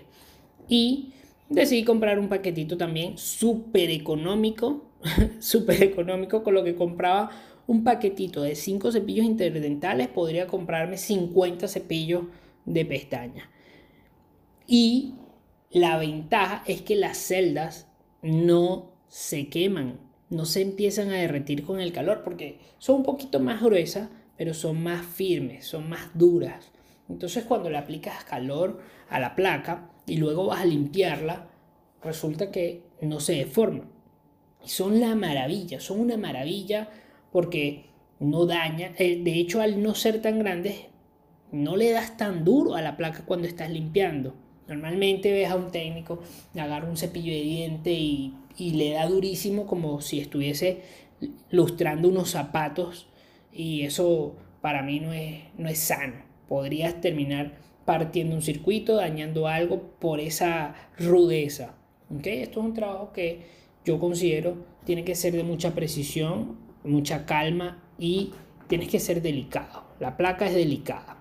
Y 0.68 1.14
decidí 1.50 1.84
comprar 1.84 2.20
un 2.20 2.30
paquetito 2.30 2.78
también 2.78 3.18
súper 3.18 3.90
económico 3.90 4.90
súper 5.40 5.84
económico 5.84 6.44
con 6.44 6.54
lo 6.54 6.64
que 6.64 6.76
compraba 6.76 7.32
un 7.68 7.84
paquetito 7.84 8.42
de 8.42 8.56
5 8.56 8.92
cepillos 8.92 9.26
interdentales, 9.26 10.08
podría 10.08 10.48
comprarme 10.48 10.98
50 10.98 11.68
cepillos 11.68 12.24
de 12.66 12.86
pestaña. 12.86 13.50
Y 14.66 15.14
la 15.70 15.98
ventaja 15.98 16.64
es 16.66 16.82
que 16.82 16.96
las 16.96 17.18
celdas 17.18 17.88
no 18.22 18.92
se 19.08 19.50
queman. 19.50 20.00
no 20.30 20.46
se 20.46 20.62
empiezan 20.62 21.10
a 21.10 21.16
derretir 21.16 21.64
con 21.64 21.80
el 21.80 21.92
calor 21.92 22.22
porque 22.24 22.60
son 22.78 22.98
un 22.98 23.04
poquito 23.04 23.40
más 23.40 23.64
gruesas, 23.64 24.10
pero 24.40 24.54
son 24.54 24.82
más 24.82 25.06
firmes, 25.06 25.66
son 25.66 25.90
más 25.90 26.12
duras. 26.14 26.72
Entonces 27.10 27.44
cuando 27.44 27.70
le 27.70 27.78
aplicas 27.78 28.24
calor 28.24 28.80
a 29.10 29.20
la 29.20 29.36
placa 29.36 29.92
y 30.08 30.16
luego 30.16 30.46
vas 30.46 30.62
a 30.62 30.66
limpiarla, 30.66 31.50
resulta 32.02 32.50
que 32.50 32.84
no 33.02 33.20
se 33.20 33.34
deforma. 33.34 33.92
Son 34.64 35.02
la 35.02 35.14
maravilla, 35.14 35.82
son 35.82 36.00
una 36.00 36.16
maravilla 36.16 36.90
porque 37.34 37.88
no 38.22 38.46
daña. 38.46 38.94
Eh, 38.98 39.22
de 39.22 39.34
hecho, 39.34 39.60
al 39.60 39.84
no 39.84 39.94
ser 39.94 40.22
tan 40.22 40.40
grandes, 40.40 40.86
no 41.52 41.76
le 41.76 41.92
das 41.92 42.16
tan 42.16 42.46
duro 42.46 42.76
a 42.76 42.82
la 42.82 42.96
placa 42.96 43.26
cuando 43.26 43.46
estás 43.46 43.70
limpiando. 43.70 44.36
Normalmente 44.70 45.34
ves 45.34 45.50
a 45.50 45.58
un 45.58 45.70
técnico, 45.70 46.24
agarra 46.56 46.90
un 46.90 46.96
cepillo 46.96 47.34
de 47.34 47.42
diente 47.42 47.92
y, 47.92 48.36
y 48.56 48.72
le 48.72 48.92
da 48.92 49.06
durísimo 49.06 49.68
como 49.68 50.00
si 50.00 50.22
estuviese 50.22 50.82
lustrando 51.52 52.08
unos 52.08 52.30
zapatos 52.30 53.10
y 53.52 53.84
eso 53.84 54.36
para 54.62 54.82
mí 54.82 55.00
no 55.00 55.14
es, 55.14 55.42
no 55.58 55.70
es 55.70 55.80
sano. 55.80 56.16
Podrías 56.48 57.00
terminar 57.02 57.58
partiendo 57.86 58.36
un 58.36 58.42
circuito, 58.42 58.96
dañando 58.96 59.48
algo 59.48 59.82
por 60.00 60.20
esa 60.20 60.76
rudeza. 60.98 61.76
¿Okay? 62.16 62.42
Esto 62.42 62.60
es 62.60 62.66
un 62.66 62.74
trabajo 62.74 63.12
que 63.14 63.42
yo 63.86 64.00
considero 64.00 64.58
tiene 64.86 65.04
que 65.04 65.16
ser 65.16 65.34
de 65.34 65.44
mucha 65.44 65.74
precisión, 65.74 66.58
mucha 66.84 67.26
calma 67.26 67.84
y 67.98 68.32
tienes 68.68 68.90
que 68.90 69.00
ser 69.00 69.22
delicado. 69.22 69.84
La 70.00 70.18
placa 70.18 70.48
es 70.48 70.54
delicada. 70.54 71.18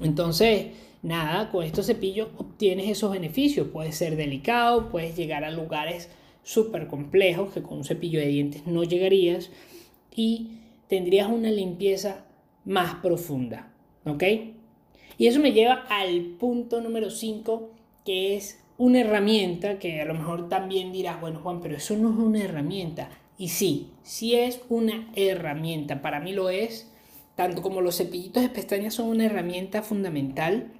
Entonces, 0.00 0.66
nada, 1.02 1.50
con 1.50 1.64
estos 1.64 1.86
cepillos 1.86 2.28
obtienes 2.36 2.88
esos 2.88 3.12
beneficios. 3.12 3.68
Puedes 3.68 3.96
ser 3.96 4.16
delicado, 4.16 4.90
puedes 4.90 5.16
llegar 5.16 5.44
a 5.44 5.50
lugares 5.50 6.10
súper 6.42 6.86
complejos 6.86 7.52
que 7.52 7.62
con 7.62 7.78
un 7.78 7.84
cepillo 7.84 8.20
de 8.20 8.28
dientes 8.28 8.66
no 8.66 8.84
llegarías 8.84 9.50
y 10.14 10.58
tendrías 10.88 11.28
una 11.28 11.50
limpieza 11.50 12.24
más 12.64 12.96
profunda. 12.96 13.72
¿Ok? 14.04 14.22
Y 15.16 15.26
eso 15.26 15.40
me 15.40 15.52
lleva 15.52 15.84
al 15.88 16.20
punto 16.38 16.80
número 16.80 17.10
5, 17.10 17.70
que 18.04 18.36
es 18.36 18.60
una 18.76 19.00
herramienta 19.00 19.78
que 19.78 20.00
a 20.00 20.04
lo 20.04 20.14
mejor 20.14 20.48
también 20.48 20.92
dirás, 20.92 21.20
bueno 21.20 21.40
Juan, 21.40 21.60
pero 21.60 21.76
eso 21.76 21.96
no 21.96 22.10
es 22.10 22.16
una 22.16 22.42
herramienta. 22.42 23.10
Y 23.38 23.48
sí, 23.48 23.92
sí 24.02 24.34
es 24.34 24.60
una 24.68 25.10
herramienta. 25.14 26.02
Para 26.02 26.20
mí 26.20 26.32
lo 26.32 26.50
es, 26.50 26.90
tanto 27.34 27.62
como 27.62 27.80
los 27.80 27.96
cepillitos 27.96 28.42
de 28.42 28.48
pestañas 28.48 28.94
son 28.94 29.08
una 29.08 29.26
herramienta 29.26 29.82
fundamental. 29.82 30.72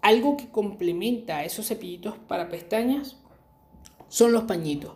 Algo 0.00 0.36
que 0.36 0.48
complementa 0.48 1.38
a 1.38 1.44
esos 1.44 1.68
cepillitos 1.68 2.16
para 2.28 2.48
pestañas 2.48 3.18
son 4.08 4.32
los 4.32 4.44
pañitos. 4.44 4.94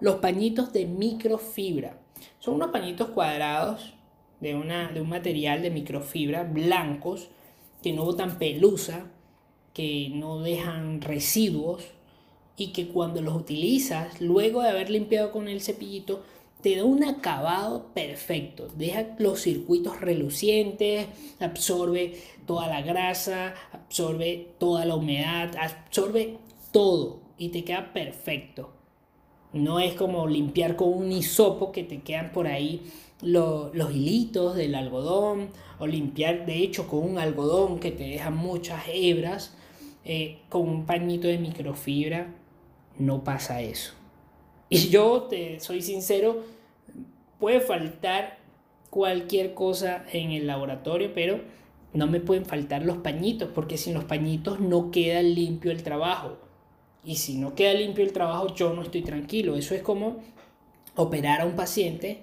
Los 0.00 0.16
pañitos 0.16 0.72
de 0.72 0.86
microfibra. 0.86 2.01
Son 2.38 2.54
unos 2.54 2.70
pañitos 2.70 3.08
cuadrados 3.10 3.94
de, 4.40 4.54
una, 4.54 4.90
de 4.92 5.00
un 5.00 5.08
material 5.08 5.62
de 5.62 5.70
microfibra, 5.70 6.44
blancos, 6.44 7.28
que 7.82 7.92
no 7.92 8.04
botan 8.04 8.38
pelusa, 8.38 9.06
que 9.74 10.10
no 10.12 10.40
dejan 10.40 11.00
residuos 11.00 11.84
y 12.56 12.72
que 12.72 12.88
cuando 12.88 13.22
los 13.22 13.34
utilizas, 13.34 14.20
luego 14.20 14.62
de 14.62 14.70
haber 14.70 14.90
limpiado 14.90 15.32
con 15.32 15.48
el 15.48 15.60
cepillito, 15.60 16.22
te 16.60 16.76
da 16.76 16.84
un 16.84 17.02
acabado 17.02 17.86
perfecto. 17.92 18.68
Deja 18.76 19.16
los 19.18 19.40
circuitos 19.42 20.00
relucientes, 20.00 21.06
absorbe 21.40 22.20
toda 22.46 22.68
la 22.68 22.82
grasa, 22.82 23.54
absorbe 23.72 24.54
toda 24.58 24.84
la 24.84 24.94
humedad, 24.94 25.54
absorbe 25.56 26.38
todo 26.70 27.20
y 27.36 27.48
te 27.48 27.64
queda 27.64 27.92
perfecto. 27.92 28.81
No 29.52 29.80
es 29.80 29.94
como 29.94 30.26
limpiar 30.26 30.76
con 30.76 30.92
un 30.92 31.12
hisopo 31.12 31.72
que 31.72 31.84
te 31.84 32.00
quedan 32.00 32.32
por 32.32 32.46
ahí 32.46 32.82
los, 33.20 33.72
hilitos 33.94 34.56
del 34.56 34.74
algodón 34.74 35.48
o 35.78 35.86
limpiar 35.86 36.46
de 36.46 36.58
hecho 36.58 36.88
con 36.88 37.00
un 37.00 37.18
algodón 37.18 37.78
que 37.78 37.90
te 37.90 38.04
deja 38.04 38.30
muchas 38.30 38.82
hebras. 38.92 39.54
Eh, 40.04 40.40
con 40.48 40.68
un 40.68 40.84
pañito 40.84 41.28
de 41.28 41.38
microfibra 41.38 42.34
no 42.98 43.22
pasa 43.22 43.60
eso. 43.60 43.92
Y 44.68 44.88
yo 44.90 45.22
te 45.22 45.60
soy 45.60 45.82
sincero, 45.82 46.42
puede 47.38 47.60
faltar 47.60 48.38
cualquier 48.90 49.54
cosa 49.54 50.04
en 50.12 50.32
el 50.32 50.46
laboratorio, 50.46 51.12
pero 51.14 51.40
no 51.94 52.06
me 52.06 52.20
pueden 52.20 52.46
faltar 52.46 52.84
los 52.84 52.98
pañitos, 52.98 53.48
porque 53.54 53.76
sin 53.76 53.94
los 53.94 54.04
pañitos 54.04 54.60
no 54.60 54.90
queda 54.90 55.22
limpio 55.22 55.70
el 55.70 55.82
trabajo. 55.82 56.36
Y 57.04 57.16
si 57.16 57.36
no 57.36 57.54
queda 57.54 57.74
limpio 57.74 58.04
el 58.04 58.12
trabajo, 58.12 58.54
yo 58.54 58.72
no 58.72 58.82
estoy 58.82 59.02
tranquilo. 59.02 59.56
Eso 59.56 59.74
es 59.74 59.82
como 59.82 60.22
operar 60.94 61.40
a 61.40 61.46
un 61.46 61.56
paciente 61.56 62.22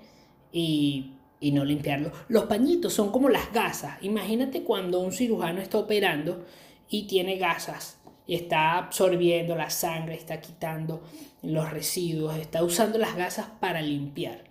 y, 0.52 1.14
y 1.40 1.52
no 1.52 1.66
limpiarlo. 1.66 2.12
Los 2.28 2.46
pañitos 2.46 2.94
son 2.94 3.12
como 3.12 3.30
las 3.30 3.52
gasas. 3.52 4.02
Imagínate 4.02 4.64
cuando 4.64 5.00
un 5.00 5.12
cirujano 5.12 5.62
está 5.62 5.78
operando 5.78 6.46
y 6.90 7.04
tiene 7.08 7.38
gasas 7.38 8.00
y 8.26 8.36
está 8.36 8.78
absorbiendo 8.78 9.56
la 9.56 9.70
sangre, 9.70 10.16
está 10.16 10.40
quitando 10.40 11.02
los 11.42 11.72
residuos, 11.72 12.38
está 12.38 12.64
usando 12.64 12.98
las 12.98 13.16
gasas 13.16 13.48
para 13.60 13.82
limpiar. 13.82 14.44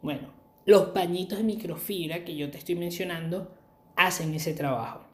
Bueno, 0.00 0.32
los 0.64 0.90
pañitos 0.90 1.38
de 1.38 1.44
microfibra 1.44 2.24
que 2.24 2.36
yo 2.36 2.50
te 2.50 2.58
estoy 2.58 2.76
mencionando 2.76 3.52
hacen 3.96 4.32
ese 4.34 4.54
trabajo. 4.54 5.07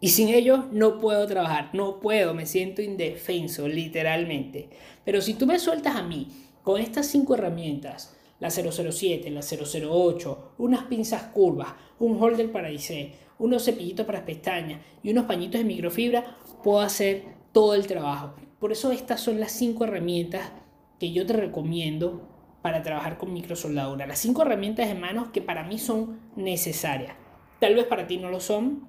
Y 0.00 0.10
sin 0.10 0.28
ellos 0.28 0.66
no 0.70 0.98
puedo 0.98 1.26
trabajar, 1.26 1.70
no 1.72 1.98
puedo, 1.98 2.32
me 2.32 2.46
siento 2.46 2.82
indefenso, 2.82 3.66
literalmente. 3.66 4.68
Pero 5.04 5.20
si 5.20 5.34
tú 5.34 5.46
me 5.46 5.58
sueltas 5.58 5.96
a 5.96 6.02
mí 6.02 6.28
con 6.62 6.80
estas 6.80 7.06
cinco 7.06 7.34
herramientas, 7.34 8.16
la 8.38 8.50
007, 8.50 9.30
la 9.30 9.40
008, 9.40 10.52
unas 10.58 10.84
pinzas 10.84 11.24
curvas, 11.24 11.74
un 11.98 12.22
holder 12.22 12.52
para 12.52 12.70
IC, 12.70 13.12
unos 13.38 13.64
cepillitos 13.64 14.06
para 14.06 14.24
pestañas 14.24 14.80
y 15.02 15.10
unos 15.10 15.24
pañitos 15.24 15.60
de 15.60 15.64
microfibra, 15.64 16.36
puedo 16.62 16.80
hacer 16.80 17.24
todo 17.52 17.74
el 17.74 17.86
trabajo. 17.86 18.34
Por 18.60 18.70
eso 18.70 18.92
estas 18.92 19.20
son 19.20 19.40
las 19.40 19.52
cinco 19.52 19.84
herramientas 19.84 20.52
que 21.00 21.12
yo 21.12 21.26
te 21.26 21.32
recomiendo 21.32 22.28
para 22.62 22.82
trabajar 22.82 23.18
con 23.18 23.32
microsoldadura. 23.32 24.06
Las 24.06 24.18
cinco 24.18 24.42
herramientas 24.42 24.88
de 24.88 24.94
manos 24.94 25.30
que 25.30 25.40
para 25.40 25.64
mí 25.64 25.78
son 25.78 26.20
necesarias. 26.36 27.14
Tal 27.60 27.74
vez 27.74 27.86
para 27.86 28.06
ti 28.06 28.18
no 28.18 28.30
lo 28.30 28.40
son, 28.40 28.87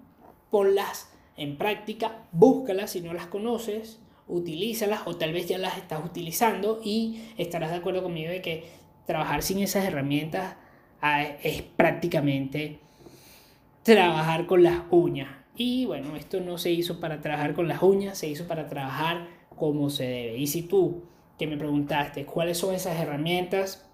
ponlas 0.50 1.12
en 1.38 1.58
práctica, 1.58 2.24
búscalas 2.32 2.92
si 2.92 3.02
no 3.02 3.14
las 3.14 3.28
conoces, 3.28 4.00
utilízalas 4.28 5.02
o 5.06 5.16
tal 5.16 5.34
vez 5.34 5.48
ya 5.48 5.58
las 5.58 5.78
estás 5.78 6.04
utilizando 6.04 6.82
y 6.84 7.22
estarás 7.38 7.72
de 7.72 7.78
acuerdo 7.78 8.04
conmigo 8.04 8.30
de 8.30 8.42
que 8.42 8.70
trabajar 9.06 9.42
sin 9.42 9.60
esas 9.60 9.86
herramientas 9.86 10.56
ah, 11.02 11.24
es 11.24 11.62
prácticamente 11.64 12.80
trabajar 13.84 14.46
con 14.46 14.64
las 14.64 14.84
uñas. 14.92 15.30
Y 15.56 15.86
bueno, 15.86 16.16
esto 16.16 16.40
no 16.40 16.58
se 16.58 16.72
hizo 16.72 17.00
para 17.00 17.22
trabajar 17.22 17.54
con 17.54 17.68
las 17.68 17.82
uñas, 17.82 18.18
se 18.18 18.28
hizo 18.28 18.48
para 18.48 18.68
trabajar 18.68 19.28
como 19.56 19.90
se 19.90 20.04
debe. 20.04 20.38
Y 20.38 20.48
si 20.48 20.62
tú, 20.62 21.04
que 21.38 21.48
me 21.48 21.58
preguntaste 21.58 22.26
cuáles 22.26 22.58
son 22.58 22.76
esas 22.76 23.00
herramientas, 23.00 23.90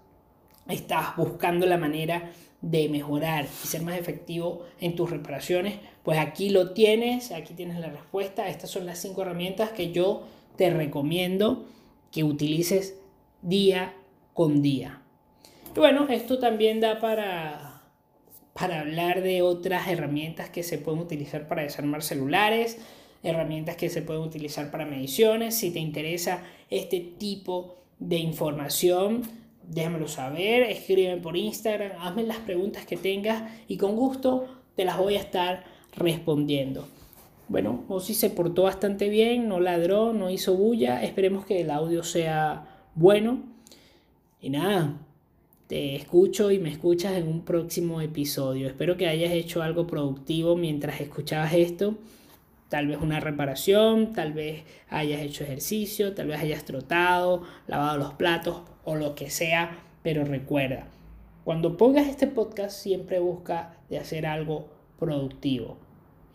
estás 0.68 1.16
buscando 1.16 1.66
la 1.66 1.78
manera 1.78 2.30
de 2.60 2.88
mejorar 2.88 3.46
y 3.46 3.66
ser 3.66 3.82
más 3.82 3.98
efectivo 3.98 4.64
en 4.80 4.96
tus 4.96 5.10
reparaciones, 5.10 5.78
pues 6.06 6.20
aquí 6.20 6.50
lo 6.50 6.70
tienes, 6.70 7.32
aquí 7.32 7.52
tienes 7.52 7.80
la 7.80 7.88
respuesta. 7.88 8.48
Estas 8.48 8.70
son 8.70 8.86
las 8.86 9.00
cinco 9.00 9.22
herramientas 9.22 9.70
que 9.70 9.90
yo 9.90 10.22
te 10.54 10.70
recomiendo 10.70 11.66
que 12.12 12.22
utilices 12.22 12.94
día 13.42 13.92
con 14.32 14.62
día. 14.62 15.02
Bueno, 15.74 16.06
esto 16.08 16.38
también 16.38 16.78
da 16.78 17.00
para, 17.00 17.82
para 18.52 18.82
hablar 18.82 19.20
de 19.20 19.42
otras 19.42 19.88
herramientas 19.88 20.48
que 20.48 20.62
se 20.62 20.78
pueden 20.78 21.00
utilizar 21.00 21.48
para 21.48 21.62
desarmar 21.62 22.04
celulares, 22.04 22.78
herramientas 23.24 23.74
que 23.74 23.90
se 23.90 24.00
pueden 24.00 24.22
utilizar 24.22 24.70
para 24.70 24.86
mediciones. 24.86 25.56
Si 25.56 25.72
te 25.72 25.80
interesa 25.80 26.44
este 26.70 27.00
tipo 27.00 27.78
de 27.98 28.18
información, 28.18 29.22
déjamelo 29.64 30.06
saber, 30.06 30.62
escríbeme 30.70 31.20
por 31.20 31.36
Instagram, 31.36 32.00
hazme 32.00 32.22
las 32.22 32.38
preguntas 32.38 32.86
que 32.86 32.96
tengas 32.96 33.50
y 33.66 33.76
con 33.76 33.96
gusto 33.96 34.62
te 34.76 34.84
las 34.84 34.98
voy 34.98 35.16
a 35.16 35.20
estar 35.20 35.75
respondiendo. 35.96 36.86
Bueno, 37.48 37.84
Ozzy 37.88 38.14
se 38.14 38.30
portó 38.30 38.64
bastante 38.64 39.08
bien, 39.08 39.48
no 39.48 39.60
ladró, 39.60 40.12
no 40.12 40.30
hizo 40.30 40.56
bulla, 40.56 41.04
esperemos 41.04 41.46
que 41.46 41.60
el 41.60 41.70
audio 41.70 42.02
sea 42.02 42.66
bueno. 42.96 43.44
Y 44.40 44.50
nada, 44.50 44.98
te 45.68 45.94
escucho 45.94 46.50
y 46.50 46.58
me 46.58 46.70
escuchas 46.70 47.16
en 47.16 47.28
un 47.28 47.44
próximo 47.44 48.00
episodio. 48.00 48.66
Espero 48.66 48.96
que 48.96 49.06
hayas 49.06 49.32
hecho 49.32 49.62
algo 49.62 49.86
productivo 49.86 50.56
mientras 50.56 51.00
escuchabas 51.00 51.54
esto. 51.54 51.94
Tal 52.68 52.88
vez 52.88 52.98
una 53.00 53.20
reparación, 53.20 54.12
tal 54.12 54.32
vez 54.32 54.64
hayas 54.90 55.20
hecho 55.20 55.44
ejercicio, 55.44 56.14
tal 56.14 56.26
vez 56.26 56.40
hayas 56.40 56.64
trotado, 56.64 57.42
lavado 57.68 57.96
los 57.96 58.14
platos 58.14 58.62
o 58.84 58.96
lo 58.96 59.14
que 59.14 59.30
sea, 59.30 59.84
pero 60.02 60.24
recuerda, 60.24 60.88
cuando 61.44 61.76
pongas 61.76 62.08
este 62.08 62.26
podcast 62.26 62.76
siempre 62.76 63.20
busca 63.20 63.76
de 63.88 63.98
hacer 63.98 64.26
algo 64.26 64.66
productivo 64.98 65.85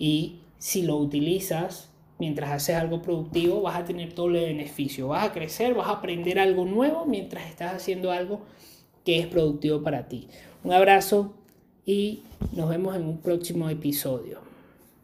y 0.02 0.40
si 0.58 0.82
lo 0.82 0.98
utilizas 0.98 1.92
mientras 2.18 2.50
haces 2.50 2.76
algo 2.76 3.04
productivo, 3.04 3.62
vas 3.62 3.76
a 3.76 3.86
tener 3.86 4.16
el 4.18 4.32
beneficio, 4.32 5.10
vas 5.10 5.28
a 5.28 5.32
crecer, 5.32 5.76
vas 5.76 5.90
a 5.90 5.92
aprender 5.92 6.40
algo 6.40 6.66
nuevo 6.66 7.06
mientras 7.06 7.48
estás 7.48 7.76
haciendo 7.76 8.12
algo 8.12 8.42
que 9.06 9.20
es 9.20 9.28
productivo 9.28 9.84
para 9.84 10.08
ti. 10.08 10.28
Un 10.64 10.74
abrazo 10.74 11.36
y 11.86 12.24
nos 12.52 12.68
vemos 12.68 12.96
en 12.96 13.04
un 13.04 13.20
próximo 13.20 13.70
episodio. 13.70 14.51